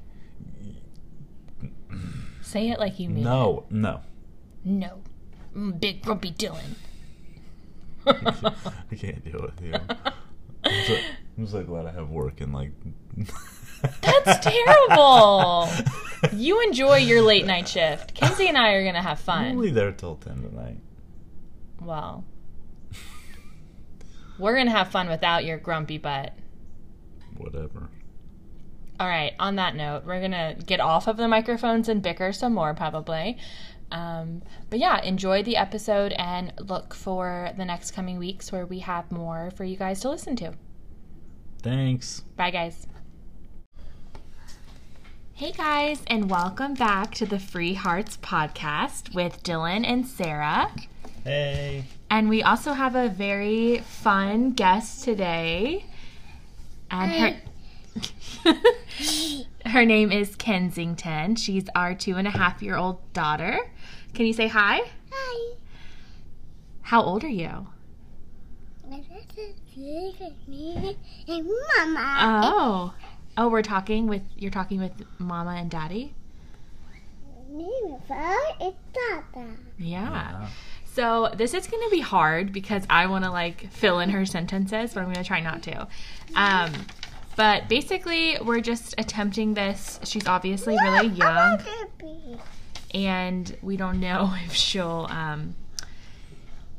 Say 2.43 2.71
it 2.71 2.79
like 2.79 2.99
you 2.99 3.09
mean 3.09 3.25
no, 3.25 3.65
no. 3.71 3.97
it. 4.65 4.69
No. 4.69 5.01
Mm, 5.57 5.81
Big 5.81 6.03
grumpy 6.03 6.33
Dylan. 6.33 6.75
I 8.07 8.95
can't 8.97 9.23
deal 9.25 9.41
with 9.43 9.61
you. 9.63 9.75
I'm 10.65 10.85
so, 10.87 10.97
I'm 11.39 11.47
so 11.47 11.63
glad 11.65 11.87
I 11.87 11.93
have 11.93 12.09
work 12.11 12.41
and 12.41 12.53
like. 12.55 12.73
That's 14.03 14.47
terrible. 14.47 15.69
You 16.37 16.61
enjoy 16.63 16.97
your 16.99 17.23
late 17.23 17.47
night 17.47 17.69
shift. 17.69 18.15
Kenzie 18.15 18.49
and 18.49 18.59
I 18.59 18.73
are 18.73 18.83
going 18.83 18.95
to 18.95 19.01
have 19.03 19.19
I'm 19.21 19.25
fun. 19.25 19.45
only 19.53 19.71
there 19.71 19.93
till 19.93 20.17
ten 20.17 20.43
tonight. 20.43 20.79
Well, 21.81 22.25
we're 24.39 24.55
going 24.55 24.67
to 24.67 24.73
have 24.73 24.89
fun 24.89 25.09
without 25.09 25.45
your 25.45 25.57
grumpy 25.59 25.97
butt. 25.99 26.35
Whatever. 27.39 27.89
All 29.01 29.09
right, 29.09 29.33
on 29.41 29.57
that 29.57 29.77
note, 29.77 30.05
we're 30.05 30.19
going 30.19 30.33
to 30.33 30.55
get 30.67 30.79
off 30.79 31.09
of 31.09 31.17
the 31.17 31.27
microphones 31.27 31.89
and 31.89 32.03
bicker 32.03 32.35
some 32.35 32.53
more 32.53 32.75
probably. 32.75 33.39
Um, 33.91 34.43
but 34.69 34.79
yeah, 34.79 35.01
enjoy 35.03 35.43
the 35.43 35.57
episode 35.57 36.13
and 36.19 36.53
look 36.59 36.93
for 36.93 37.49
the 37.57 37.65
next 37.65 37.93
coming 37.93 38.19
weeks 38.19 38.53
where 38.53 38.67
we 38.67 38.81
have 38.81 39.11
more 39.11 39.53
for 39.57 39.65
you 39.65 39.79
guys 39.79 40.01
to 40.01 40.11
listen 40.11 40.37
to. 40.37 40.53
Thanks. 41.63 42.21
Bye, 42.37 42.51
guys. 42.51 42.87
Hey 45.33 45.53
guys, 45.53 46.03
and 46.07 46.29
welcome 46.29 46.75
back 46.75 47.15
to 47.15 47.25
the 47.25 47.39
Free 47.39 47.73
Hearts 47.73 48.19
podcast 48.19 49.15
with 49.15 49.43
Dylan 49.43 49.87
and 49.87 50.07
Sarah. 50.07 50.71
Hey. 51.25 51.87
And 52.11 52.29
we 52.29 52.43
also 52.43 52.75
have 52.75 52.95
a 52.95 53.09
very 53.09 53.79
fun 53.79 54.51
guest 54.51 55.05
today. 55.05 55.87
And 56.91 57.13
her 57.13 57.50
her 59.67 59.85
name 59.85 60.13
is 60.13 60.37
Kensington. 60.37 61.37
She's 61.37 61.65
our 61.75 61.95
two 61.95 62.17
and 62.17 62.27
a 62.27 62.31
half 62.31 62.63
year 62.63 62.77
old 62.77 63.13
daughter. 63.13 63.71
Can 64.15 64.27
you 64.27 64.33
say 64.33 64.49
hi? 64.49 64.81
Hi. 65.13 65.55
How 66.83 67.03
old 67.03 67.25
are 67.25 67.29
you? 67.29 67.69
My 68.89 69.01
sister, 69.03 69.53
me, 69.77 70.97
and 71.29 71.49
Mama. 71.77 72.41
Oh. 72.43 72.95
Oh, 73.37 73.49
we're 73.49 73.63
talking 73.63 74.07
with 74.07 74.23
you're 74.37 74.51
talking 74.51 74.81
with 74.81 74.93
mama 75.19 75.53
and 75.53 75.71
daddy? 75.71 76.15
Name 77.49 77.71
of 77.93 78.09
her 78.09 78.37
is 78.61 78.75
Tata. 78.93 79.47
Yeah. 79.79 80.49
So 80.93 81.31
this 81.35 81.55
is 81.55 81.67
going 81.67 81.83
to 81.85 81.91
be 81.91 82.01
hard 82.01 82.53
because 82.53 82.83
I 82.91 83.07
want 83.07 83.25
to 83.25 83.31
like 83.31 83.71
fill 83.71 84.01
in 84.01 84.11
her 84.11 84.27
sentences, 84.27 84.93
but 84.93 85.01
I'm 85.01 85.07
going 85.07 85.17
to 85.17 85.25
try 85.25 85.41
not 85.41 85.63
to. 85.65 85.89
Um, 86.35 86.73
but 87.37 87.69
basically, 87.69 88.37
we're 88.43 88.61
just 88.61 88.95
attempting 88.99 89.55
this. 89.55 90.01
She's 90.05 90.27
obviously 90.27 90.77
really 90.83 91.09
young, 91.09 91.61
and 92.95 93.57
we 93.63 93.77
don't 93.77 94.01
know 94.01 94.35
if 94.45 94.55
she'll 94.55 95.07
um, 95.11 95.55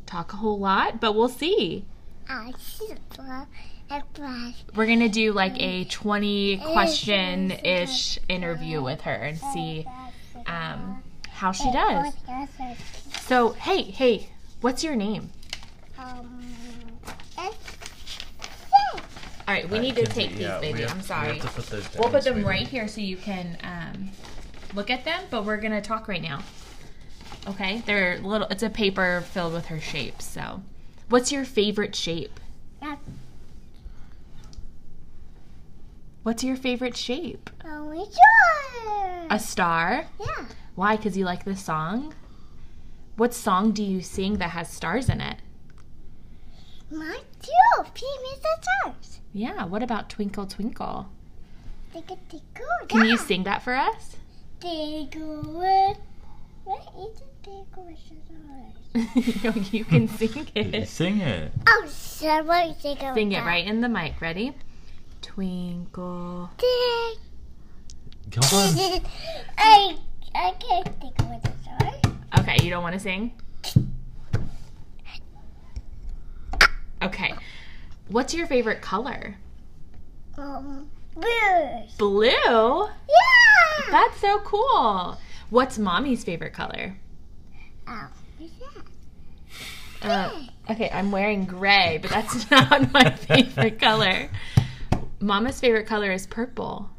talk 0.06 0.34
a 0.34 0.36
whole 0.38 0.60
lot, 0.60 1.00
but 1.00 1.16
we'll 1.16 1.30
see. 1.30 1.86
I 2.30 2.54
see 2.60 2.88
the 2.88 3.16
flash. 3.16 3.48
We're 4.74 4.86
going 4.86 5.02
to 5.02 5.10
do 5.10 5.34
like 5.34 5.54
a 5.60 5.84
20 5.86 6.62
question 6.72 7.52
ish 7.52 8.20
interview 8.30 8.82
with 8.82 9.02
her 9.02 9.12
and 9.12 9.38
see 9.38 9.86
um, 10.46 11.04
how 11.30 11.52
she 11.52 11.70
does. 11.72 12.14
So, 13.22 13.50
hey, 13.50 13.82
hey, 13.84 14.30
what's 14.62 14.82
your 14.84 14.96
name? 14.96 15.30
Um, 16.00 16.42
it's 17.38 17.78
All 19.48 19.54
right, 19.56 19.70
we 19.70 19.80
need 19.80 19.96
to 19.96 20.06
take 20.06 20.36
these, 20.36 20.48
baby. 20.62 20.86
I'm 20.86 21.02
sorry. 21.02 21.42
We'll 21.98 22.10
put 22.10 22.24
them 22.24 22.44
right 22.46 22.68
here 22.68 22.88
so 22.88 23.02
you 23.02 23.18
can 23.18 23.58
um, 23.64 24.10
look 24.76 24.90
at 24.90 25.04
them, 25.04 25.24
but 25.30 25.46
we're 25.46 25.58
gonna 25.58 25.82
talk 25.82 26.08
right 26.08 26.22
now. 26.22 26.42
Okay, 27.48 27.82
they're 27.86 28.20
little. 28.20 28.48
It's 28.50 28.64
a 28.64 28.70
paper 28.70 29.24
filled 29.32 29.54
with 29.54 29.66
her 29.68 29.80
shapes. 29.80 30.26
So, 30.26 30.62
what's 31.10 31.32
your 31.32 31.44
favorite 31.46 31.96
shape? 31.96 32.40
That- 32.82 33.00
What's 36.24 36.44
your 36.44 36.56
favorite 36.56 36.96
shape? 36.96 37.50
Oh, 37.66 37.92
it's 38.00 38.16
yours. 38.86 39.28
A 39.32 39.40
star. 39.40 40.06
Yeah. 40.20 40.46
Why? 40.76 40.96
Because 40.96 41.18
you 41.18 41.26
like 41.26 41.46
the 41.46 41.56
song. 41.56 42.14
What 43.16 43.34
song 43.34 43.72
do 43.72 43.84
you 43.84 44.02
sing 44.02 44.38
that 44.38 44.52
has 44.52 44.70
stars 44.70 45.10
in 45.10 45.20
it? 45.20 45.38
My 46.92 47.22
too. 47.42 47.84
Famous 47.94 48.40
stars. 48.62 49.20
Yeah. 49.34 49.66
What 49.66 49.84
about 49.84 50.10
Twinkle 50.10 50.46
Twinkle? 50.46 51.08
Tickle, 51.94 52.20
tickle. 52.30 52.88
Can 52.88 53.06
you 53.06 53.18
sing 53.18 53.44
that 53.44 53.64
for 53.64 53.76
us? 53.76 54.16
Tickle 54.60 55.42
with. 55.60 55.98
What 56.64 56.82
is 57.00 57.22
a 57.22 57.44
tickle 57.44 57.84
with 57.86 57.98
stars? 58.00 59.44
no, 59.44 59.52
oh, 59.56 59.66
you 59.72 59.86
can 59.86 60.08
sing 60.08 60.48
it. 60.56 60.88
Sing 60.88 61.20
it. 61.22 61.52
Oh, 61.68 61.86
somebody 61.88 62.76
tickle 62.82 63.14
Sing 63.14 63.32
it 63.32 63.44
right 63.44 63.66
in 63.66 63.82
the 63.82 63.90
mic. 63.90 64.20
Ready? 64.22 64.54
Twinkle. 65.22 66.50
Tick. 66.58 67.20
Come 68.32 68.60
on. 68.60 68.76
I 69.58 69.98
I 70.34 70.52
can't 70.60 71.02
tickle 71.02 71.30
with 71.30 71.44
the 71.44 71.52
stars. 71.62 72.16
Okay, 72.40 72.58
you 72.64 72.70
don't 72.70 72.84
want 72.84 72.94
to 72.94 73.00
sing? 73.00 73.34
Okay. 77.02 77.34
What's 78.10 78.34
your 78.34 78.48
favorite 78.48 78.82
color? 78.82 79.36
Um, 80.38 80.90
blues. 81.14 81.94
Blue? 81.98 82.30
Yeah. 82.30 83.90
That's 83.90 84.20
so 84.20 84.40
cool. 84.40 85.18
What's 85.50 85.78
mommy's 85.78 86.24
favorite 86.24 86.54
color? 86.54 86.98
Uh, 90.02 90.48
okay, 90.70 90.90
I'm 90.92 91.12
wearing 91.12 91.46
gray, 91.46 92.00
but 92.02 92.10
that's 92.10 92.50
not 92.52 92.92
my 92.92 93.12
favorite 93.12 93.80
color. 93.80 94.30
Mama's 95.20 95.60
favorite 95.60 95.86
color 95.86 96.12
is 96.12 96.26
purple. 96.26 96.90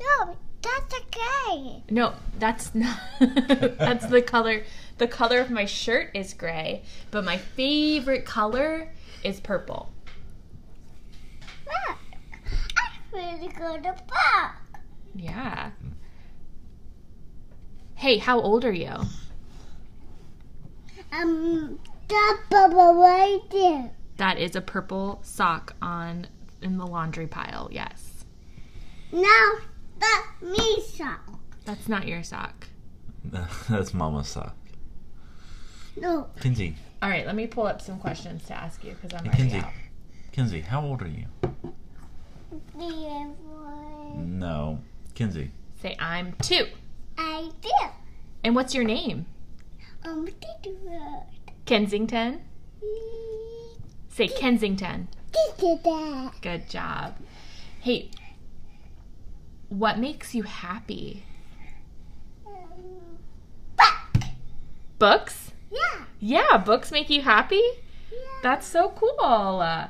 No, 0.00 0.36
that's 0.64 0.94
okay. 1.00 1.82
No, 1.90 2.14
that's 2.38 2.74
not. 2.74 2.98
that's 3.20 4.06
the 4.06 4.22
color. 4.22 4.64
The 4.98 5.06
color 5.06 5.40
of 5.40 5.50
my 5.50 5.64
shirt 5.64 6.10
is 6.14 6.34
gray, 6.34 6.82
but 7.10 7.24
my 7.24 7.36
favorite 7.36 8.24
color 8.24 8.92
is 9.22 9.40
purple. 9.40 9.90
Look, 11.66 11.98
I 12.78 12.90
really 13.12 13.48
go 13.48 13.76
to 13.76 13.94
park. 14.06 14.56
Yeah. 15.14 15.70
Hey, 17.94 18.18
how 18.18 18.40
old 18.40 18.64
are 18.64 18.72
you? 18.72 18.94
Um, 21.12 21.78
that 22.08 22.40
bubble 22.50 22.94
right 22.96 23.40
there. 23.50 23.90
That 24.16 24.38
is 24.38 24.56
a 24.56 24.60
purple 24.60 25.20
sock 25.22 25.74
on 25.80 26.26
in 26.62 26.78
the 26.78 26.86
laundry 26.86 27.26
pile. 27.26 27.68
Yes. 27.70 28.24
Now, 29.12 29.52
that's 30.40 30.58
me 30.58 30.80
sock. 30.82 31.20
That's 31.64 31.88
not 31.88 32.06
your 32.08 32.22
sock. 32.22 32.66
That's 33.70 33.94
Mama's 33.94 34.28
sock. 34.28 34.54
No, 35.96 36.28
Kenzie. 36.40 36.76
All 37.00 37.08
right, 37.08 37.24
let 37.26 37.34
me 37.34 37.46
pull 37.46 37.66
up 37.66 37.80
some 37.80 37.98
questions 37.98 38.44
to 38.48 38.54
ask 38.54 38.84
you 38.84 38.92
because 39.00 39.14
I'm 39.18 39.24
Hey, 39.24 39.30
already 39.30 39.50
Kenzie. 39.50 39.66
out. 39.66 39.72
Kenzie, 40.32 40.60
how 40.60 40.82
old 40.84 41.00
are 41.02 41.06
you? 41.08 41.24
three. 42.72 43.26
No. 44.16 44.80
Kenzie. 45.14 45.50
Say 45.80 45.96
I'm 45.98 46.34
two. 46.42 46.66
I 47.16 47.50
do. 47.62 47.70
And 48.42 48.54
what's 48.54 48.74
your 48.74 48.84
name? 48.84 49.26
Um, 50.04 50.26
did 50.26 50.34
you 50.64 50.78
Kensington. 51.64 52.42
Say 54.10 54.28
Kensington. 54.28 55.08
did 55.58 55.82
that? 55.84 56.32
Good 56.42 56.68
job. 56.68 57.14
Hey, 57.80 58.10
what 59.68 59.98
makes 59.98 60.34
you 60.34 60.42
happy? 60.42 61.24
Um. 62.46 62.54
Books? 64.98 65.52
Yeah. 65.70 66.04
Yeah, 66.20 66.58
books 66.58 66.90
make 66.90 67.10
you 67.10 67.22
happy? 67.22 67.62
Yeah. 68.10 68.18
That's 68.42 68.66
so 68.66 68.90
cool. 68.96 69.60
Uh, 69.60 69.88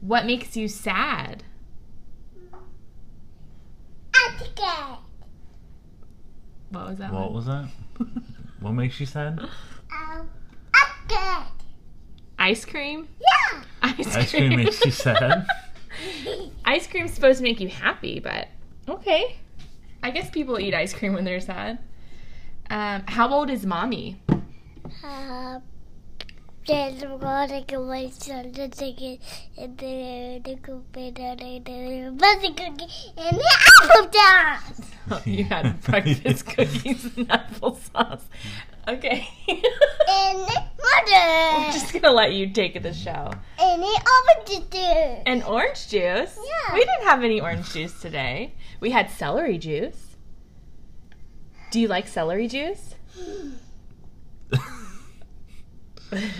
what 0.00 0.26
makes 0.26 0.56
you 0.56 0.68
sad? 0.68 1.44
Etiquette. 4.14 4.98
What 6.70 6.88
was 6.88 6.98
that? 6.98 7.12
What 7.12 7.22
one? 7.24 7.34
was 7.34 7.46
that? 7.46 7.68
what 8.60 8.72
makes 8.72 8.98
you 9.00 9.06
sad? 9.06 9.40
Um, 9.92 10.26
etiquette. 10.74 11.52
Ice 12.38 12.64
cream? 12.64 13.08
Yeah. 13.20 13.62
Ice, 13.82 14.16
Ice 14.16 14.30
cream 14.30 14.56
makes 14.56 14.82
you 14.82 14.90
sad? 14.90 15.46
ice 16.64 16.86
cream's 16.86 17.12
supposed 17.12 17.38
to 17.38 17.44
make 17.44 17.60
you 17.60 17.68
happy, 17.68 18.20
but 18.20 18.48
okay. 18.88 19.36
I 20.02 20.10
guess 20.10 20.30
people 20.30 20.58
eat 20.58 20.74
ice 20.74 20.92
cream 20.92 21.14
when 21.14 21.24
they're 21.24 21.40
sad. 21.40 21.78
Um, 22.70 23.02
how 23.06 23.32
old 23.32 23.50
is 23.50 23.64
mommy? 23.66 24.20
Uh, 25.04 25.60
there's 26.66 27.02
one 27.02 27.50
away 27.72 28.10
son 28.10 28.52
to 28.52 28.68
take 28.68 29.02
it 29.02 29.20
and 29.58 29.76
then 29.78 30.42
the 30.42 30.56
cookie 30.62 31.12
and 31.18 31.64
the 31.64 32.14
buzzing 32.16 32.54
cookie 32.54 33.12
and 33.16 33.36
the 33.36 33.50
apple 33.80 35.22
you 35.24 35.44
had 35.44 35.80
breakfast 35.82 36.46
cookies 36.46 37.04
and 37.16 37.28
applesauce. 37.28 38.22
Okay. 38.88 39.28
And 39.48 40.40
the 40.40 40.62
I'm 41.14 41.72
just 41.72 41.92
gonna 41.92 42.10
let 42.12 42.32
you 42.32 42.50
take 42.50 42.80
the 42.82 42.92
show. 42.92 43.32
And 43.58 43.82
the 43.82 44.12
orange 44.28 44.70
juice. 44.70 45.22
And 45.26 45.42
orange 45.44 45.88
juice. 45.88 46.38
Yeah. 46.38 46.74
We 46.74 46.80
didn't 46.80 47.04
have 47.04 47.22
any 47.22 47.40
orange 47.40 47.72
juice 47.72 48.00
today. 48.00 48.54
We 48.80 48.90
had 48.90 49.10
celery 49.10 49.58
juice. 49.58 50.16
Do 51.70 51.80
you 51.80 51.88
like 51.88 52.08
celery 52.08 52.48
juice? 52.48 52.94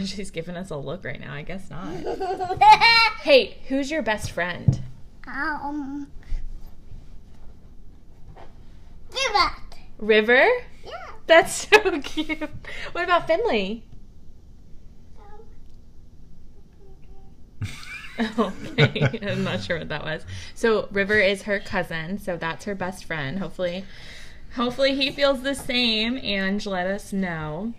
She's 0.05 0.31
giving 0.31 0.57
us 0.57 0.71
a 0.71 0.77
look 0.77 1.05
right 1.05 1.21
now. 1.21 1.33
I 1.35 1.43
guess 1.43 1.71
not. 1.71 2.59
Hey, 3.23 3.59
who's 3.69 3.91
your 3.91 4.03
best 4.03 4.33
friend? 4.33 4.83
um. 5.27 6.09
Vivat. 9.11 9.77
River? 9.99 10.49
Yeah. 10.85 10.91
That's 11.27 11.69
so 11.69 12.01
cute. 12.03 12.51
What 12.93 13.05
about 13.05 13.27
Finley? 13.27 13.85
okay, 18.39 19.19
I'm 19.23 19.43
not 19.45 19.63
sure 19.63 19.79
what 19.79 19.89
that 19.89 20.05
was. 20.05 20.25
So 20.55 20.89
River 20.93 21.19
is 21.19 21.43
her 21.43 21.59
cousin, 21.61 22.19
so 22.19 22.37
that's 22.37 22.65
her 22.67 22.75
best 22.75 23.05
friend. 23.05 23.39
Hopefully, 23.39 23.85
hopefully 24.55 24.95
he 24.95 25.11
feels 25.11 25.43
the 25.43 25.55
same. 25.55 26.19
And 26.19 26.65
let 26.67 26.87
us 26.87 27.13
know. 27.13 27.75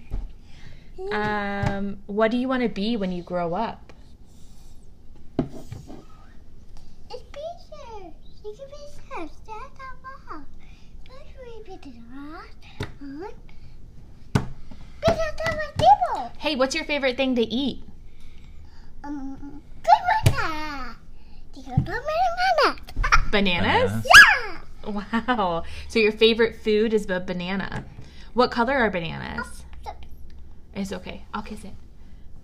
Um, 1.11 1.97
what 2.07 2.31
do 2.31 2.37
you 2.37 2.47
want 2.47 2.63
to 2.63 2.69
be 2.69 2.95
when 2.97 3.11
you 3.11 3.23
grow 3.23 3.53
up? 3.53 3.93
It's 7.09 7.23
pictures. 7.31 8.13
You 8.43 8.53
can 8.57 8.67
be. 8.69 8.83
That's 9.15 9.45
how 9.45 10.31
long. 10.31 10.45
Let's 11.09 11.29
repeat 11.67 11.95
it. 11.95 12.62
Huh? 13.03 13.29
Pizza 15.01 15.49
on 15.49 15.57
my 15.57 15.69
table. 15.77 16.31
Hey, 16.37 16.55
what's 16.55 16.73
your 16.73 16.85
favorite 16.85 17.17
thing 17.17 17.35
to 17.35 17.41
eat? 17.41 17.83
Um, 19.03 19.61
good 19.83 20.33
one. 20.33 20.95
Tiga 21.53 21.77
mana? 21.85 22.77
Bananas. 23.31 24.05
Yeah. 24.05 24.59
Wow. 24.89 25.63
So 25.89 25.99
your 25.99 26.13
favorite 26.13 26.55
food 26.63 26.93
is 26.93 27.09
a 27.09 27.19
banana. 27.19 27.83
What 28.33 28.51
color 28.51 28.73
are 28.73 28.89
bananas? 28.89 29.65
It's 30.73 30.93
okay. 30.93 31.23
I'll 31.33 31.43
kiss 31.43 31.63
it. 31.65 31.73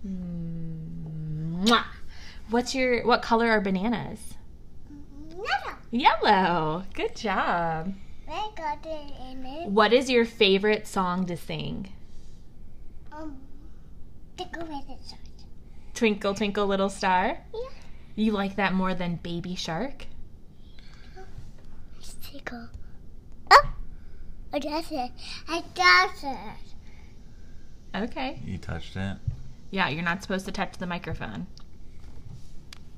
Mwah. 0.06 1.84
What's 2.50 2.74
your 2.74 3.04
what 3.06 3.22
color 3.22 3.48
are 3.48 3.60
bananas? 3.60 4.34
Nada. 5.30 5.78
Yellow. 5.90 6.84
Good 6.94 7.16
job. 7.16 7.94
I 8.30 8.50
got 8.56 8.78
it 8.86 9.12
in 9.30 9.44
it. 9.44 9.68
What 9.68 9.92
is 9.92 10.08
your 10.08 10.24
favorite 10.24 10.86
song 10.86 11.26
to 11.26 11.36
sing? 11.36 11.92
Um, 13.12 13.38
tickle 14.36 14.66
with 14.66 14.88
it. 14.88 14.98
search. 15.04 15.18
Twinkle 15.94 16.34
Twinkle 16.34 16.66
Little 16.66 16.88
Star. 16.88 17.38
Yeah. 17.52 17.60
You 18.14 18.32
like 18.32 18.56
that 18.56 18.72
more 18.74 18.94
than 18.94 19.16
Baby 19.16 19.54
Shark? 19.54 20.06
Let's 21.96 22.14
tickle. 22.22 22.68
Oh, 23.50 23.72
I 24.52 24.58
got 24.58 24.90
it. 24.90 25.10
I 25.48 25.62
got 25.74 26.14
it. 26.22 28.02
Okay. 28.02 28.40
You 28.44 28.58
touched 28.58 28.96
it. 28.96 29.16
Yeah, 29.70 29.88
you're 29.88 30.02
not 30.02 30.22
supposed 30.22 30.46
to 30.46 30.52
touch 30.52 30.78
the 30.78 30.86
microphone. 30.86 31.46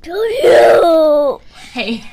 To 0.02 0.10
you. 0.10 1.40
Hey. 1.72 2.04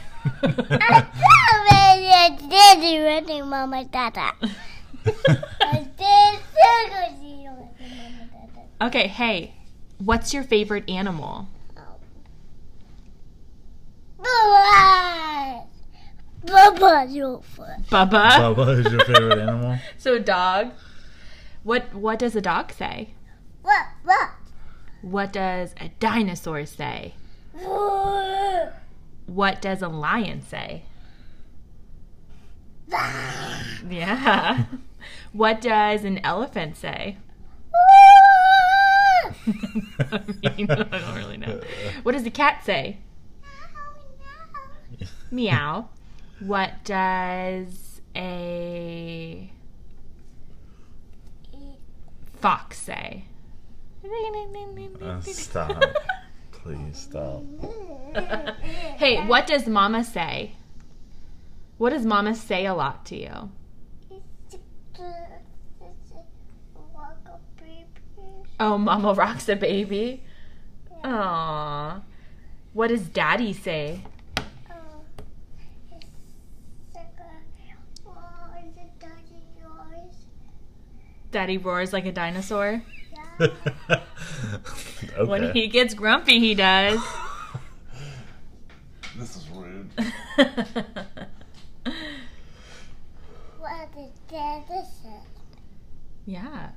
I 0.43 2.37
did 2.39 2.83
it 2.83 3.03
running, 3.03 3.47
Mama 3.47 3.85
Dada. 3.85 4.31
I 4.41 5.87
did 5.97 6.39
so 6.53 6.69
good. 6.89 7.23
you 7.23 7.43
know, 7.45 7.69
Mama 7.79 8.27
Dada. 8.31 8.87
okay, 8.87 9.07
hey. 9.07 9.53
What's 9.97 10.33
your 10.33 10.43
favorite 10.43 10.89
animal? 10.89 11.47
Bye. 14.17 15.63
Baba, 16.45 17.05
your 17.09 17.41
foot. 17.41 17.67
Bubba. 17.89 18.31
Bubba 18.55 18.79
is 18.85 18.91
your 18.91 19.03
favorite 19.05 19.39
animal? 19.39 19.77
So 19.97 20.15
a 20.15 20.19
dog. 20.19 20.71
What 21.63 21.93
what 21.93 22.19
does 22.19 22.35
a 22.35 22.41
dog 22.41 22.71
say? 22.71 23.09
What? 23.61 23.85
What? 24.03 24.29
What 25.01 25.33
does 25.33 25.73
a 25.79 25.89
dinosaur 25.99 26.65
say? 26.65 27.13
What? 29.29 29.61
Does 29.61 29.81
a 29.81 29.87
lion 29.87 30.41
say? 30.41 30.83
Yeah. 33.89 34.65
What 35.31 35.61
does 35.61 36.03
an 36.03 36.19
elephant 36.25 36.75
say? 36.75 37.17
I 39.47 40.21
mean, 40.57 40.69
I 40.69 40.75
don't 40.83 41.15
really 41.15 41.37
know. 41.37 41.61
What 42.03 42.11
does 42.13 42.25
a 42.25 42.31
cat 42.31 42.65
say? 42.65 42.97
Meow. 45.31 45.87
What 46.39 46.83
does 46.83 48.01
a 48.15 49.51
fox 52.41 52.77
say? 52.77 53.25
Uh, 55.01 55.21
stop. 55.21 55.83
Please 56.63 56.97
stop. 56.97 57.43
hey, 58.97 59.25
what 59.25 59.47
does 59.47 59.67
mama 59.67 60.03
say? 60.03 60.53
What 61.77 61.91
does 61.91 62.05
mama 62.05 62.35
say 62.35 62.65
a 62.65 62.73
lot 62.73 63.05
to 63.07 63.15
you? 63.15 63.51
Oh, 68.59 68.77
mama 68.77 69.13
rocks 69.13 69.47
a 69.47 69.55
baby. 69.55 70.21
Aww. 71.03 72.01
What 72.73 72.87
does 72.89 73.07
daddy 73.07 73.53
say? 73.53 74.01
Daddy 81.31 81.57
roars 81.57 81.93
like 81.93 82.05
a 82.05 82.11
dinosaur. 82.11 82.81
okay. 83.89 85.25
When 85.25 85.51
he 85.53 85.67
gets 85.67 85.93
grumpy, 85.93 86.39
he 86.39 86.55
does. 86.55 86.99
This 89.17 89.35
is 89.35 89.47
rude. 89.49 89.89
What 93.59 93.89
is? 93.97 94.11
This 94.69 94.87
yeah. 96.25 96.69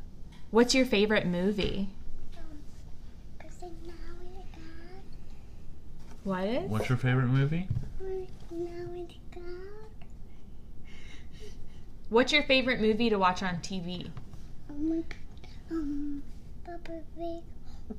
What's 0.51 0.75
your 0.75 0.87
favorite 0.87 1.27
movie? 1.27 1.88
because 3.38 3.62
now 3.62 3.92
we 4.20 4.42
got 4.51 5.05
What 6.25 6.44
is? 6.44 6.70
What's 6.70 6.88
your 6.88 6.98
favorite 6.98 7.29
movie? 7.29 7.68
now 8.51 8.87
we 8.92 9.07
got 9.33 9.42
What's 12.09 12.33
your 12.33 12.42
favorite 12.42 12.81
movie 12.81 13.09
to 13.11 13.18
watch 13.18 13.42
on 13.42 13.57
TV? 13.59 14.11
um 14.68 15.05
um 15.70 16.22
Papa 16.72 17.00
Pig. 17.18 17.42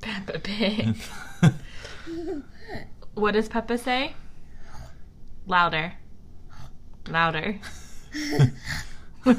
Peppa 0.00 0.38
Pig. 0.40 0.96
What 3.14 3.32
does 3.32 3.48
Peppa 3.48 3.78
say? 3.78 4.16
Louder. 5.46 5.92
Louder. 7.08 7.60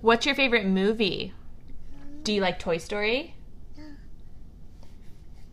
What's 0.00 0.24
your 0.24 0.34
favorite 0.34 0.64
movie? 0.64 1.34
Do 2.22 2.32
you 2.32 2.40
like 2.40 2.58
Toy 2.58 2.78
Story? 2.78 3.34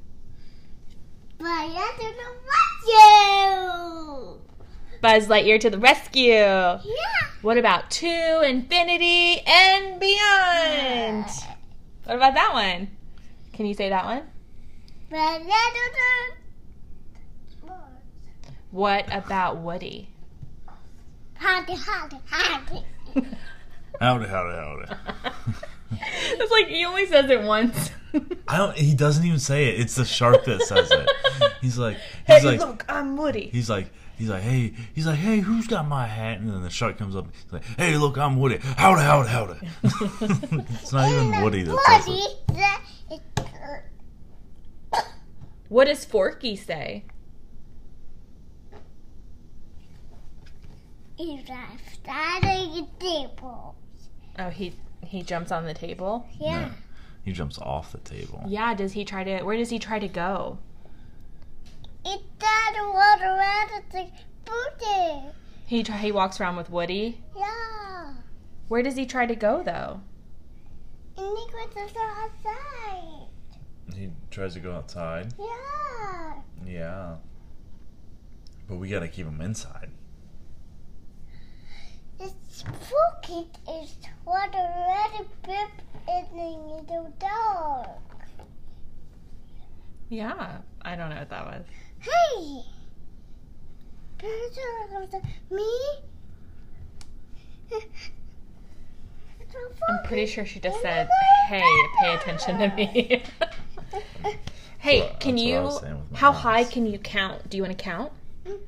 But 1.38 1.48
I 1.48 1.94
don't 2.00 2.18
know 2.18 2.32
what 2.46 2.88
you. 2.88 4.40
Buzz 5.02 5.28
Lightyear 5.28 5.60
to 5.60 5.70
the 5.70 5.78
rescue. 5.78 6.32
Yeah. 6.32 6.80
What 7.42 7.58
about 7.58 7.92
to 7.92 8.42
infinity 8.48 9.42
and 9.46 10.00
beyond? 10.00 11.26
What 12.06 12.16
about 12.16 12.34
that 12.36 12.54
one? 12.54 12.88
Can 13.52 13.66
you 13.66 13.74
say 13.74 13.90
that 13.90 14.06
one? 14.06 14.24
But 15.10 15.18
I 15.18 15.40
don't 15.40 15.50
know. 17.68 17.76
What 18.72 19.06
about 19.14 19.58
Woody? 19.58 20.13
Howdy, 21.44 21.76
howdy, 21.76 22.18
howdy. 22.28 22.86
Howdy, 24.00 24.28
howdy, 24.28 24.56
howdy. 24.56 24.86
it's 25.92 26.52
like 26.52 26.68
he 26.68 26.86
only 26.86 27.06
says 27.06 27.30
it 27.30 27.44
once. 27.44 27.92
I 28.48 28.58
don't. 28.58 28.78
He 28.78 28.96
doesn't 28.96 29.26
even 29.26 29.40
say 29.40 29.66
it. 29.66 29.82
It's 29.82 29.96
the 29.96 30.06
shark 30.06 30.46
that 30.46 30.62
says 30.62 30.90
it. 30.90 31.10
He's 31.62 31.78
like, 31.78 31.98
he's 32.26 32.38
hey, 32.38 32.46
like, 32.46 32.60
look, 32.60 32.86
I'm 32.88 33.18
Woody. 33.18 33.50
he's 33.52 33.70
like, 33.70 33.92
he's 34.18 34.30
like, 34.30 34.42
hey, 34.42 34.74
he's 34.96 35.06
like, 35.06 35.18
hey, 35.18 35.42
who's 35.42 35.68
got 35.68 35.86
my 35.86 36.08
hat? 36.08 36.40
And 36.40 36.50
then 36.50 36.64
the 36.64 36.70
shark 36.70 36.98
comes 36.98 37.14
up. 37.14 37.28
He's 37.34 37.52
like, 37.52 37.66
hey, 37.78 37.98
look, 37.98 38.18
I'm 38.18 38.40
Woody. 38.40 38.60
Howdy, 38.60 39.02
howdy, 39.02 39.28
howdy. 39.28 39.60
it's 39.84 40.94
not 40.94 41.12
even 41.12 41.44
Woody 41.44 41.64
that 41.64 41.78
says 41.88 42.06
it. 42.08 42.48
that 42.54 42.82
is 43.12 43.20
What 45.68 45.86
does 45.88 46.06
Forky 46.06 46.56
say? 46.56 47.04
He's 51.24 51.48
like 51.48 51.80
starting 51.94 52.84
a 52.84 52.88
table. 53.00 53.76
Oh, 54.38 54.50
he 54.50 54.74
he 55.06 55.24
jumps 55.24 55.54
on 55.54 55.64
the 55.64 55.74
table. 55.74 56.28
Yeah. 56.38 56.72
He 57.24 57.32
jumps 57.32 57.58
off 57.60 57.94
the 57.94 58.00
table. 58.00 58.44
Yeah. 58.46 58.74
Does 58.74 58.92
he 58.92 59.06
try 59.06 59.24
to? 59.24 59.42
Where 59.44 59.56
does 59.56 59.70
he 59.70 59.80
try 59.80 60.00
to 60.00 60.10
go? 60.10 60.58
It 62.04 62.22
doesn't 62.40 62.94
walk 62.94 63.22
around 63.22 63.70
the 63.90 64.08
booty. 64.44 65.30
He 65.66 65.82
try, 65.84 65.96
he 65.96 66.12
walks 66.12 66.42
around 66.42 66.58
with 66.58 66.70
Woody. 66.70 67.22
Yeah. 67.38 68.16
Where 68.68 68.84
does 68.84 68.98
he 68.98 69.06
try 69.06 69.26
to 69.26 69.36
go 69.36 69.64
though? 69.64 70.02
And 71.18 71.38
he 71.38 71.52
goes 71.74 71.94
outside. 71.96 73.28
He 73.96 74.10
tries 74.30 74.56
to 74.56 74.60
go 74.60 74.74
outside. 74.74 75.34
Yeah. 75.40 76.34
Yeah. 76.66 77.16
But 78.68 78.76
we 78.76 78.90
gotta 78.90 79.08
keep 79.08 79.26
him 79.26 79.40
inside. 79.40 79.90
It's 82.54 82.62
pocket 82.62 83.48
is 83.68 83.96
what 84.26 84.54
a 84.54 85.10
red 85.18 85.26
bib 85.42 85.70
in 86.08 86.86
the 86.86 87.12
dark. 87.18 87.88
Yeah, 90.10 90.60
I 90.84 90.96
don't 90.96 91.10
know 91.10 91.16
what 91.16 91.30
that 91.32 91.46
was. 91.48 91.66
Hey! 91.98 92.62
Me? 95.50 95.68
I'm 99.90 100.04
pretty 100.06 100.28
sure 100.28 100.46
she 100.46 100.60
just 100.60 100.80
said, 100.84 101.10
"Hey, 101.48 101.64
pay 102.02 102.14
attention 102.14 102.60
to 102.60 102.68
me." 102.76 102.84
hey, 104.78 105.00
That's 105.00 105.12
what- 105.14 105.20
can 105.20 105.36
that's 105.38 105.44
what 105.44 105.52
I 105.52 105.58
you? 105.58 105.62
was 105.64 105.82
saying 105.82 106.00
with 106.00 106.12
my 106.12 106.20
How 106.20 106.30
eyes. 106.30 106.36
high 106.38 106.64
can 106.66 106.86
you 106.86 107.00
count? 107.00 107.50
Do 107.50 107.58
you 107.58 107.64
want 107.64 107.76
to 107.76 107.84
count? 107.84 108.12
Mm. 108.46 108.60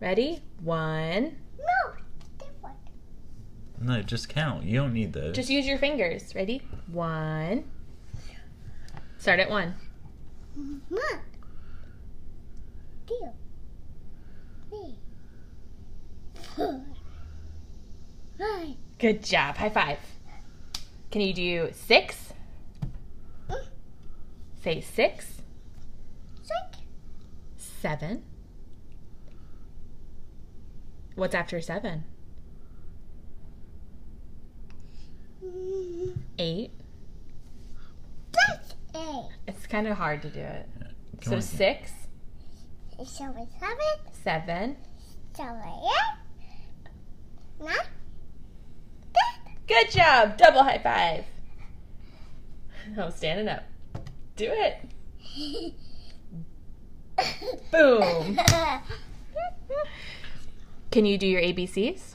Ready? 0.00 0.42
One. 0.62 1.36
No, 3.82 4.00
just 4.00 4.28
count. 4.28 4.64
You 4.64 4.78
don't 4.78 4.92
need 4.92 5.12
those. 5.12 5.34
Just 5.34 5.50
use 5.50 5.66
your 5.66 5.76
fingers. 5.78 6.34
Ready? 6.34 6.62
One. 6.86 7.64
Start 9.18 9.40
at 9.40 9.50
one. 9.50 9.74
One, 10.88 11.00
two, 13.06 13.28
three, 14.68 14.94
four, 16.56 16.82
five, 18.38 18.76
Good 18.98 19.24
job. 19.24 19.56
High 19.56 19.70
five. 19.70 19.98
Can 21.10 21.22
you 21.22 21.32
do 21.32 21.70
six? 21.72 22.32
Mm. 23.48 23.66
Say 24.62 24.80
Seven. 27.56 28.22
What's 31.14 31.34
after 31.34 31.60
seven? 31.60 32.04
mm, 34.72 35.31
Eight. 36.38 36.70
that's 38.32 38.74
eight. 38.94 39.28
It's 39.48 39.66
kind 39.66 39.86
of 39.88 39.96
hard 39.96 40.22
to 40.22 40.30
do 40.30 40.40
it. 40.40 40.68
Come 41.20 41.30
So 41.30 41.36
on. 41.36 41.42
six, 41.42 41.92
Seven, 43.04 43.48
seven, 43.58 43.76
seven. 44.22 44.76
seven, 45.34 45.62
eight, 45.64 46.16
nine, 47.60 47.74
ten. 49.12 49.56
Good 49.66 49.90
job. 49.90 50.36
Double 50.38 50.62
high 50.62 50.78
five. 50.78 51.24
Oh, 52.98 53.10
standing 53.10 53.48
up. 53.48 53.64
Do 54.36 54.48
it. 54.50 54.88
Boom. 57.70 58.38
Can 60.90 61.06
you 61.06 61.16
do 61.18 61.26
your 61.26 61.40
ABCs? 61.40 62.14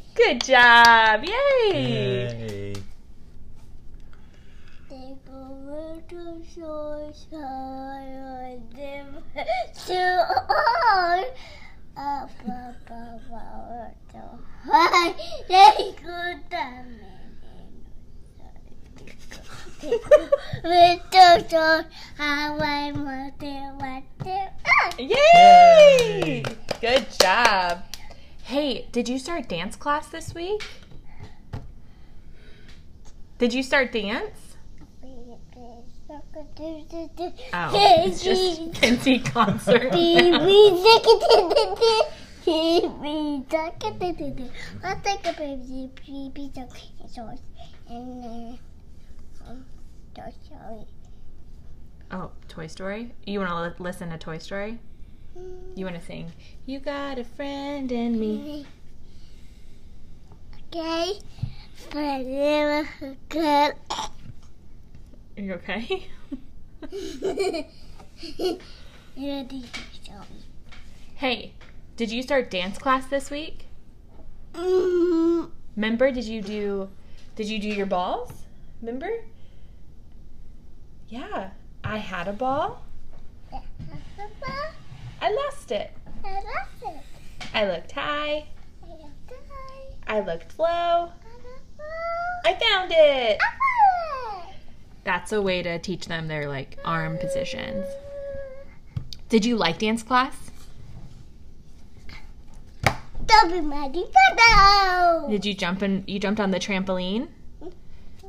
Good 0.23 0.45
job. 0.45 1.25
Yay. 1.25 1.33
Yay. 1.73 2.75
Yay! 24.99 26.43
Good 26.79 27.07
job. 27.19 27.90
Hey, 28.43 28.87
did 28.91 29.07
you 29.07 29.19
start 29.19 29.47
dance 29.47 29.75
class 29.75 30.07
this 30.07 30.33
week? 30.33 30.61
Did 33.37 33.53
you 33.53 33.63
start 33.63 33.91
dance? 33.91 34.55
Oh, 37.53 37.71
it's 38.05 38.23
just 38.23 38.73
Kenzie 38.81 39.19
concert. 39.19 39.91
Oh, 52.11 52.31
Toy 52.49 52.67
Story? 52.67 53.13
You 53.25 53.39
want 53.39 53.51
to 53.51 53.61
li- 53.61 53.87
listen 53.89 54.09
to 54.09 54.17
Toy 54.17 54.37
Story? 54.39 54.79
You 55.75 55.85
want 55.85 55.97
to 55.99 56.05
sing? 56.05 56.31
You 56.65 56.79
got 56.79 57.17
a 57.17 57.23
friend 57.23 57.91
in 57.91 58.19
me. 58.19 58.65
Okay, 60.73 61.13
but 61.91 62.23
good. 63.29 63.73
Are 63.89 65.41
you 65.41 65.53
okay? 65.53 66.07
You're 69.15 69.43
the 69.43 69.63
Story. 70.01 70.25
hey, 71.15 71.53
did 71.97 72.11
you 72.11 72.21
start 72.23 72.49
dance 72.49 72.77
class 72.77 73.05
this 73.07 73.29
week? 73.29 73.65
Mm, 74.53 75.49
Remember, 75.75 76.11
did 76.11 76.25
you 76.25 76.41
do 76.41 76.89
did 77.35 77.47
you 77.47 77.59
do 77.59 77.69
your 77.69 77.85
balls? 77.85 78.31
Remember? 78.81 79.09
Yeah. 81.07 81.51
I 81.83 81.97
had 81.97 82.27
a 82.27 82.33
ball. 82.33 82.83
I 85.21 85.31
lost 85.31 85.71
it. 85.71 85.91
I 86.25 86.33
lost 86.33 86.83
it. 86.83 87.47
I 87.53 87.65
looked 87.67 87.91
high. 87.91 88.45
I 88.83 88.87
lost 88.89 89.03
it. 89.29 89.97
I 90.07 90.19
looked 90.21 90.57
low. 90.59 90.65
I 90.65 91.07
lost 91.07 92.45
I 92.45 92.53
found 92.59 92.91
it. 92.91 93.37
it. 93.37 93.39
That's 95.03 95.31
a 95.31 95.41
way 95.41 95.61
to 95.63 95.79
teach 95.79 96.07
them 96.07 96.27
their 96.27 96.47
like 96.47 96.77
arm 96.85 97.17
positions. 97.17 97.85
Did 99.29 99.45
you 99.45 99.55
like 99.57 99.79
dance 99.79 100.03
class? 100.03 100.35
Don't 103.25 103.93
be. 103.93 104.05
Did 105.29 105.45
you 105.45 105.53
jump 105.53 105.81
in 105.83 106.03
you 106.07 106.19
jumped 106.19 106.39
on 106.39 106.51
the 106.51 106.59
trampoline? 106.59 107.29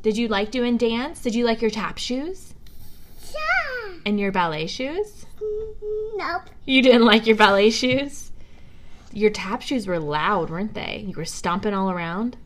Did 0.03 0.17
you 0.17 0.29
like 0.29 0.51
doing 0.51 0.77
dance? 0.77 1.21
Did 1.21 1.35
you 1.35 1.45
like 1.45 1.61
your 1.61 1.71
tap 1.71 1.99
shoes 1.99 2.55
Yeah. 3.33 3.95
and 4.07 4.19
your 4.21 4.33
ballet 4.33 4.67
shoes? 4.67 5.27
Nope. 6.17 6.51
You 6.65 6.83
didn't 6.83 7.05
like 7.05 7.27
your 7.27 7.37
ballet 7.37 7.71
shoes? 7.71 8.31
Your 9.13 9.31
tap 9.31 9.63
shoes 9.63 9.87
were 9.87 9.99
loud, 9.99 10.51
weren't 10.51 10.75
they? 10.75 11.05
You 11.07 11.15
were 11.17 11.25
stomping 11.25 11.75
all 11.75 11.91
around. 11.91 12.37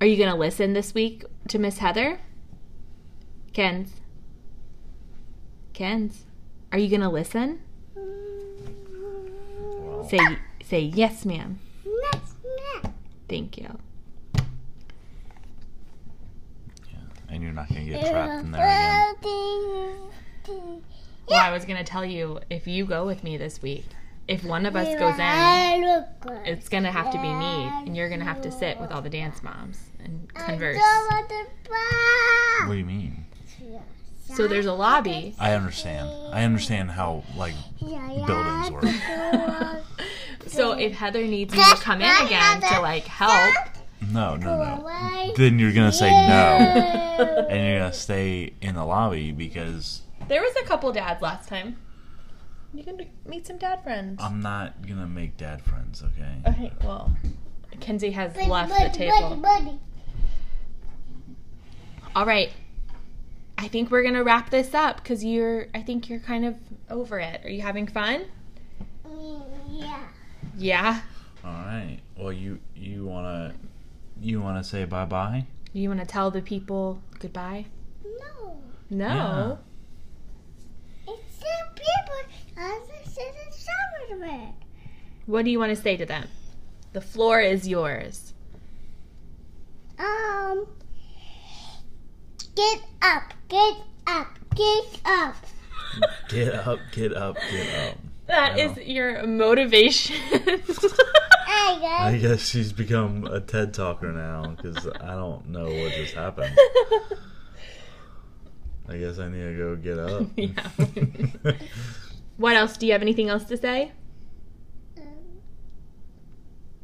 Are 0.00 0.06
you 0.06 0.16
going 0.16 0.30
to 0.30 0.36
listen 0.36 0.72
this 0.72 0.94
week 0.94 1.24
to 1.48 1.58
Miss 1.58 1.78
Heather? 1.78 2.20
Kens. 3.52 3.92
Kens. 5.72 6.24
Are 6.72 6.78
you 6.78 6.88
going 6.88 7.00
to 7.00 7.08
listen? 7.08 7.60
Well, 9.96 10.08
Say 10.08 10.18
say 10.62 10.80
yes, 10.80 11.24
ma'am. 11.24 11.58
Next, 11.84 12.34
next. 12.74 12.94
Thank 13.28 13.56
you. 13.58 13.78
Yeah, 16.90 16.98
and 17.28 17.42
you're 17.42 17.52
not 17.52 17.68
gonna 17.68 17.84
get 17.84 18.10
trapped 18.10 18.44
in 18.44 18.50
there 18.50 19.14
again. 19.20 20.82
Well, 21.28 21.40
I 21.40 21.50
was 21.52 21.64
going 21.64 21.78
to 21.78 21.84
tell 21.84 22.04
you 22.04 22.40
if 22.50 22.66
you 22.66 22.84
go 22.84 23.04
with 23.06 23.24
me 23.24 23.36
this 23.36 23.60
week, 23.62 23.84
if 24.28 24.44
one 24.44 24.66
of 24.66 24.74
us 24.76 24.86
goes 24.98 25.18
in, 25.18 26.04
it's 26.44 26.68
going 26.68 26.82
to 26.84 26.90
have 26.90 27.10
to 27.12 27.18
be 27.18 27.28
me 27.32 27.70
and 27.86 27.96
you're 27.96 28.08
going 28.08 28.20
to 28.20 28.26
have 28.26 28.40
to 28.42 28.50
sit 28.50 28.78
with 28.80 28.90
all 28.92 29.02
the 29.02 29.10
dance 29.10 29.42
moms 29.42 29.80
and 30.02 30.32
converse. 30.34 30.78
What 32.66 32.72
do 32.72 32.78
you 32.78 32.84
mean? 32.84 33.24
So 34.34 34.48
there's 34.48 34.66
a 34.66 34.72
lobby. 34.72 35.34
I 35.38 35.52
understand. 35.52 36.08
I 36.32 36.42
understand 36.42 36.90
how 36.90 37.22
like 37.36 37.54
buildings 37.80 38.70
work. 38.70 38.84
So 40.46 40.72
if 40.72 40.92
Heather 40.94 41.22
needs 41.24 41.52
me 41.52 41.58
to 41.58 41.76
come 41.76 42.00
in 42.00 42.26
again 42.26 42.60
to 42.60 42.80
like 42.80 43.04
help, 43.04 43.52
No, 44.12 44.36
no, 44.36 44.56
no. 44.78 45.32
Then 45.36 45.58
you're 45.58 45.72
gonna 45.72 45.90
say 45.92 46.08
no, 46.08 47.46
and 47.50 47.66
you're 47.68 47.78
gonna 47.80 47.92
stay 47.92 48.52
in 48.60 48.76
the 48.76 48.84
lobby 48.84 49.32
because 49.32 50.02
there 50.28 50.42
was 50.42 50.54
a 50.62 50.64
couple 50.64 50.92
dads 50.92 51.22
last 51.22 51.48
time. 51.48 51.76
You 52.74 52.84
can 52.84 53.00
meet 53.26 53.46
some 53.46 53.56
dad 53.58 53.82
friends. 53.82 54.20
I'm 54.22 54.40
not 54.40 54.86
gonna 54.86 55.06
make 55.06 55.36
dad 55.36 55.62
friends, 55.62 56.02
okay? 56.02 56.34
okay, 56.46 56.72
well, 56.84 57.14
Kenzie 57.80 58.10
has 58.10 58.32
Buddy, 58.34 58.50
left 58.50 58.70
buddy, 58.70 58.84
the 58.88 58.90
table. 58.98 59.36
Buddy, 59.36 59.64
buddy. 59.64 59.78
All 62.14 62.26
right. 62.26 62.50
I 63.58 63.68
think 63.68 63.90
we're 63.90 64.02
gonna 64.02 64.24
wrap 64.24 64.50
this 64.50 64.74
up 64.74 64.96
because 65.02 65.24
you're. 65.24 65.68
I 65.74 65.80
think 65.82 66.08
you're 66.10 66.18
kind 66.20 66.44
of 66.44 66.56
over 66.90 67.18
it. 67.18 67.44
Are 67.44 67.50
you 67.50 67.62
having 67.62 67.86
fun? 67.86 68.26
Mm, 69.06 69.42
Yeah. 69.70 69.98
Yeah. 70.58 71.00
All 71.44 71.52
right. 71.52 71.98
Well, 72.18 72.32
you 72.32 72.58
you 72.74 73.04
wanna 73.04 73.54
you 74.20 74.40
wanna 74.40 74.64
say 74.64 74.84
bye 74.84 75.04
bye? 75.04 75.46
You 75.72 75.88
want 75.90 76.00
to 76.00 76.06
tell 76.06 76.30
the 76.30 76.40
people 76.40 77.02
goodbye? 77.18 77.66
No. 78.02 78.58
No. 78.88 79.58
It's 81.06 81.36
the 81.36 81.46
people. 81.74 82.14
I 82.14 82.22
just 82.24 82.26
said 82.26 82.26
it's 82.26 82.34
somewhere. 82.34 82.45
What 85.26 85.44
do 85.44 85.50
you 85.50 85.58
want 85.58 85.76
to 85.76 85.82
say 85.82 85.96
to 85.96 86.06
them? 86.06 86.28
The 86.92 87.00
floor 87.00 87.40
is 87.40 87.66
yours. 87.68 88.32
Um. 89.98 90.66
Get 92.54 92.80
up. 93.02 93.34
Get 93.48 93.76
up. 94.06 94.38
Get 94.54 95.00
up. 95.04 95.34
Get 96.28 96.54
up, 96.54 96.78
get 96.92 97.14
up, 97.14 97.36
get 97.50 97.88
up. 97.88 97.98
That 98.26 98.52
I 98.52 98.60
is 98.60 98.76
know. 98.76 98.82
your 98.82 99.26
motivation. 99.26 100.16
Hey 101.46 101.86
I 101.86 102.18
guess 102.18 102.46
she's 102.46 102.72
become 102.72 103.24
a 103.24 103.40
TED 103.40 103.72
talker 103.72 104.12
now 104.12 104.54
because 104.56 104.86
I 105.00 105.14
don't 105.14 105.48
know 105.48 105.64
what 105.64 105.92
just 105.92 106.14
happened. 106.14 106.54
I 108.88 108.98
guess 108.98 109.18
I 109.18 109.28
need 109.28 109.42
to 109.42 109.56
go 109.56 109.74
get 109.76 109.98
up. 109.98 110.26
Yeah. 110.36 111.52
What 112.36 112.56
else? 112.56 112.76
Do 112.76 112.86
you 112.86 112.92
have 112.92 113.02
anything 113.02 113.28
else 113.28 113.44
to 113.44 113.56
say? 113.56 113.92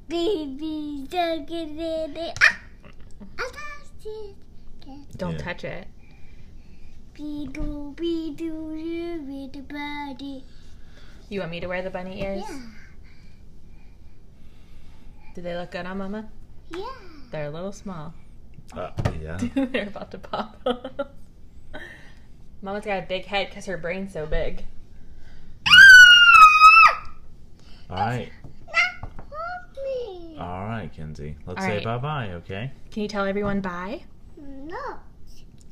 Baby, 0.08 1.06
don't 1.08 1.46
get 1.48 1.68
in 1.68 2.16
it. 2.16 2.38
Ah! 2.42 2.58
I 3.38 3.50
touched 3.52 4.06
it. 4.06 4.36
Don't 5.16 5.32
Yeah. 5.32 5.38
touch 5.38 5.64
it. 5.64 5.88
Be 7.14 7.46
do 7.46 7.94
be 7.96 8.34
do 8.34 8.76
do 8.76 9.22
with 9.22 9.52
the 9.52 9.60
body. 9.62 10.44
You 11.28 11.40
want 11.40 11.50
me 11.52 11.60
to 11.60 11.66
wear 11.66 11.82
the 11.82 11.90
bunny 11.90 12.22
ears? 12.22 12.42
Yeah. 12.46 12.60
Do 15.34 15.40
they 15.42 15.54
look 15.56 15.70
good 15.70 15.86
on 15.86 15.96
Mama? 15.98 16.28
Yeah. 16.68 16.84
They're 17.30 17.46
a 17.46 17.50
little 17.50 17.72
small. 17.72 18.12
Uh, 18.74 18.90
yeah. 19.20 19.38
They're 19.54 19.88
about 19.88 20.10
to 20.10 20.18
pop. 20.18 20.60
Mama's 22.62 22.84
got 22.84 23.02
a 23.02 23.06
big 23.06 23.24
head 23.26 23.48
because 23.48 23.64
her 23.66 23.78
brain's 23.78 24.12
so 24.12 24.26
big. 24.26 24.64
All 27.92 27.98
right. 27.98 28.32
Not 28.66 29.10
hurt 29.30 29.84
me. 29.84 30.36
All 30.38 30.64
right, 30.64 30.90
Kenzie. 30.94 31.36
Let's 31.46 31.60
All 31.60 31.66
say 31.66 31.76
right. 31.76 31.84
bye 31.84 31.98
bye, 31.98 32.30
okay? 32.36 32.72
Can 32.90 33.02
you 33.02 33.08
tell 33.08 33.26
everyone 33.26 33.60
bye? 33.60 34.02
No. 34.36 34.96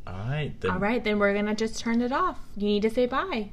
All 0.07 0.19
right. 0.29 0.53
Then 0.61 0.71
All 0.71 0.79
right, 0.79 1.03
then 1.03 1.19
we're 1.19 1.33
gonna 1.35 1.55
just 1.55 1.79
turn 1.79 2.03
it 2.03 2.13
off. 2.13 2.39
You 2.57 2.67
need 2.67 2.83
to 2.83 2.91
say 2.91 3.07
bye. 3.07 3.51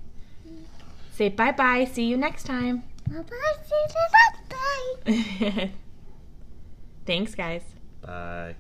Say 1.12 1.30
bye 1.30 1.52
bye. 1.52 1.86
See 1.86 2.06
you 2.06 2.18
next 2.18 2.44
time. 2.44 2.84
Bye 3.10 3.22
bye. 3.22 3.54
See 3.66 3.86
you 5.06 5.06
next 5.06 5.56
time. 5.56 5.72
Thanks, 7.06 7.36
guys. 7.36 7.64
Bye. 8.02 8.56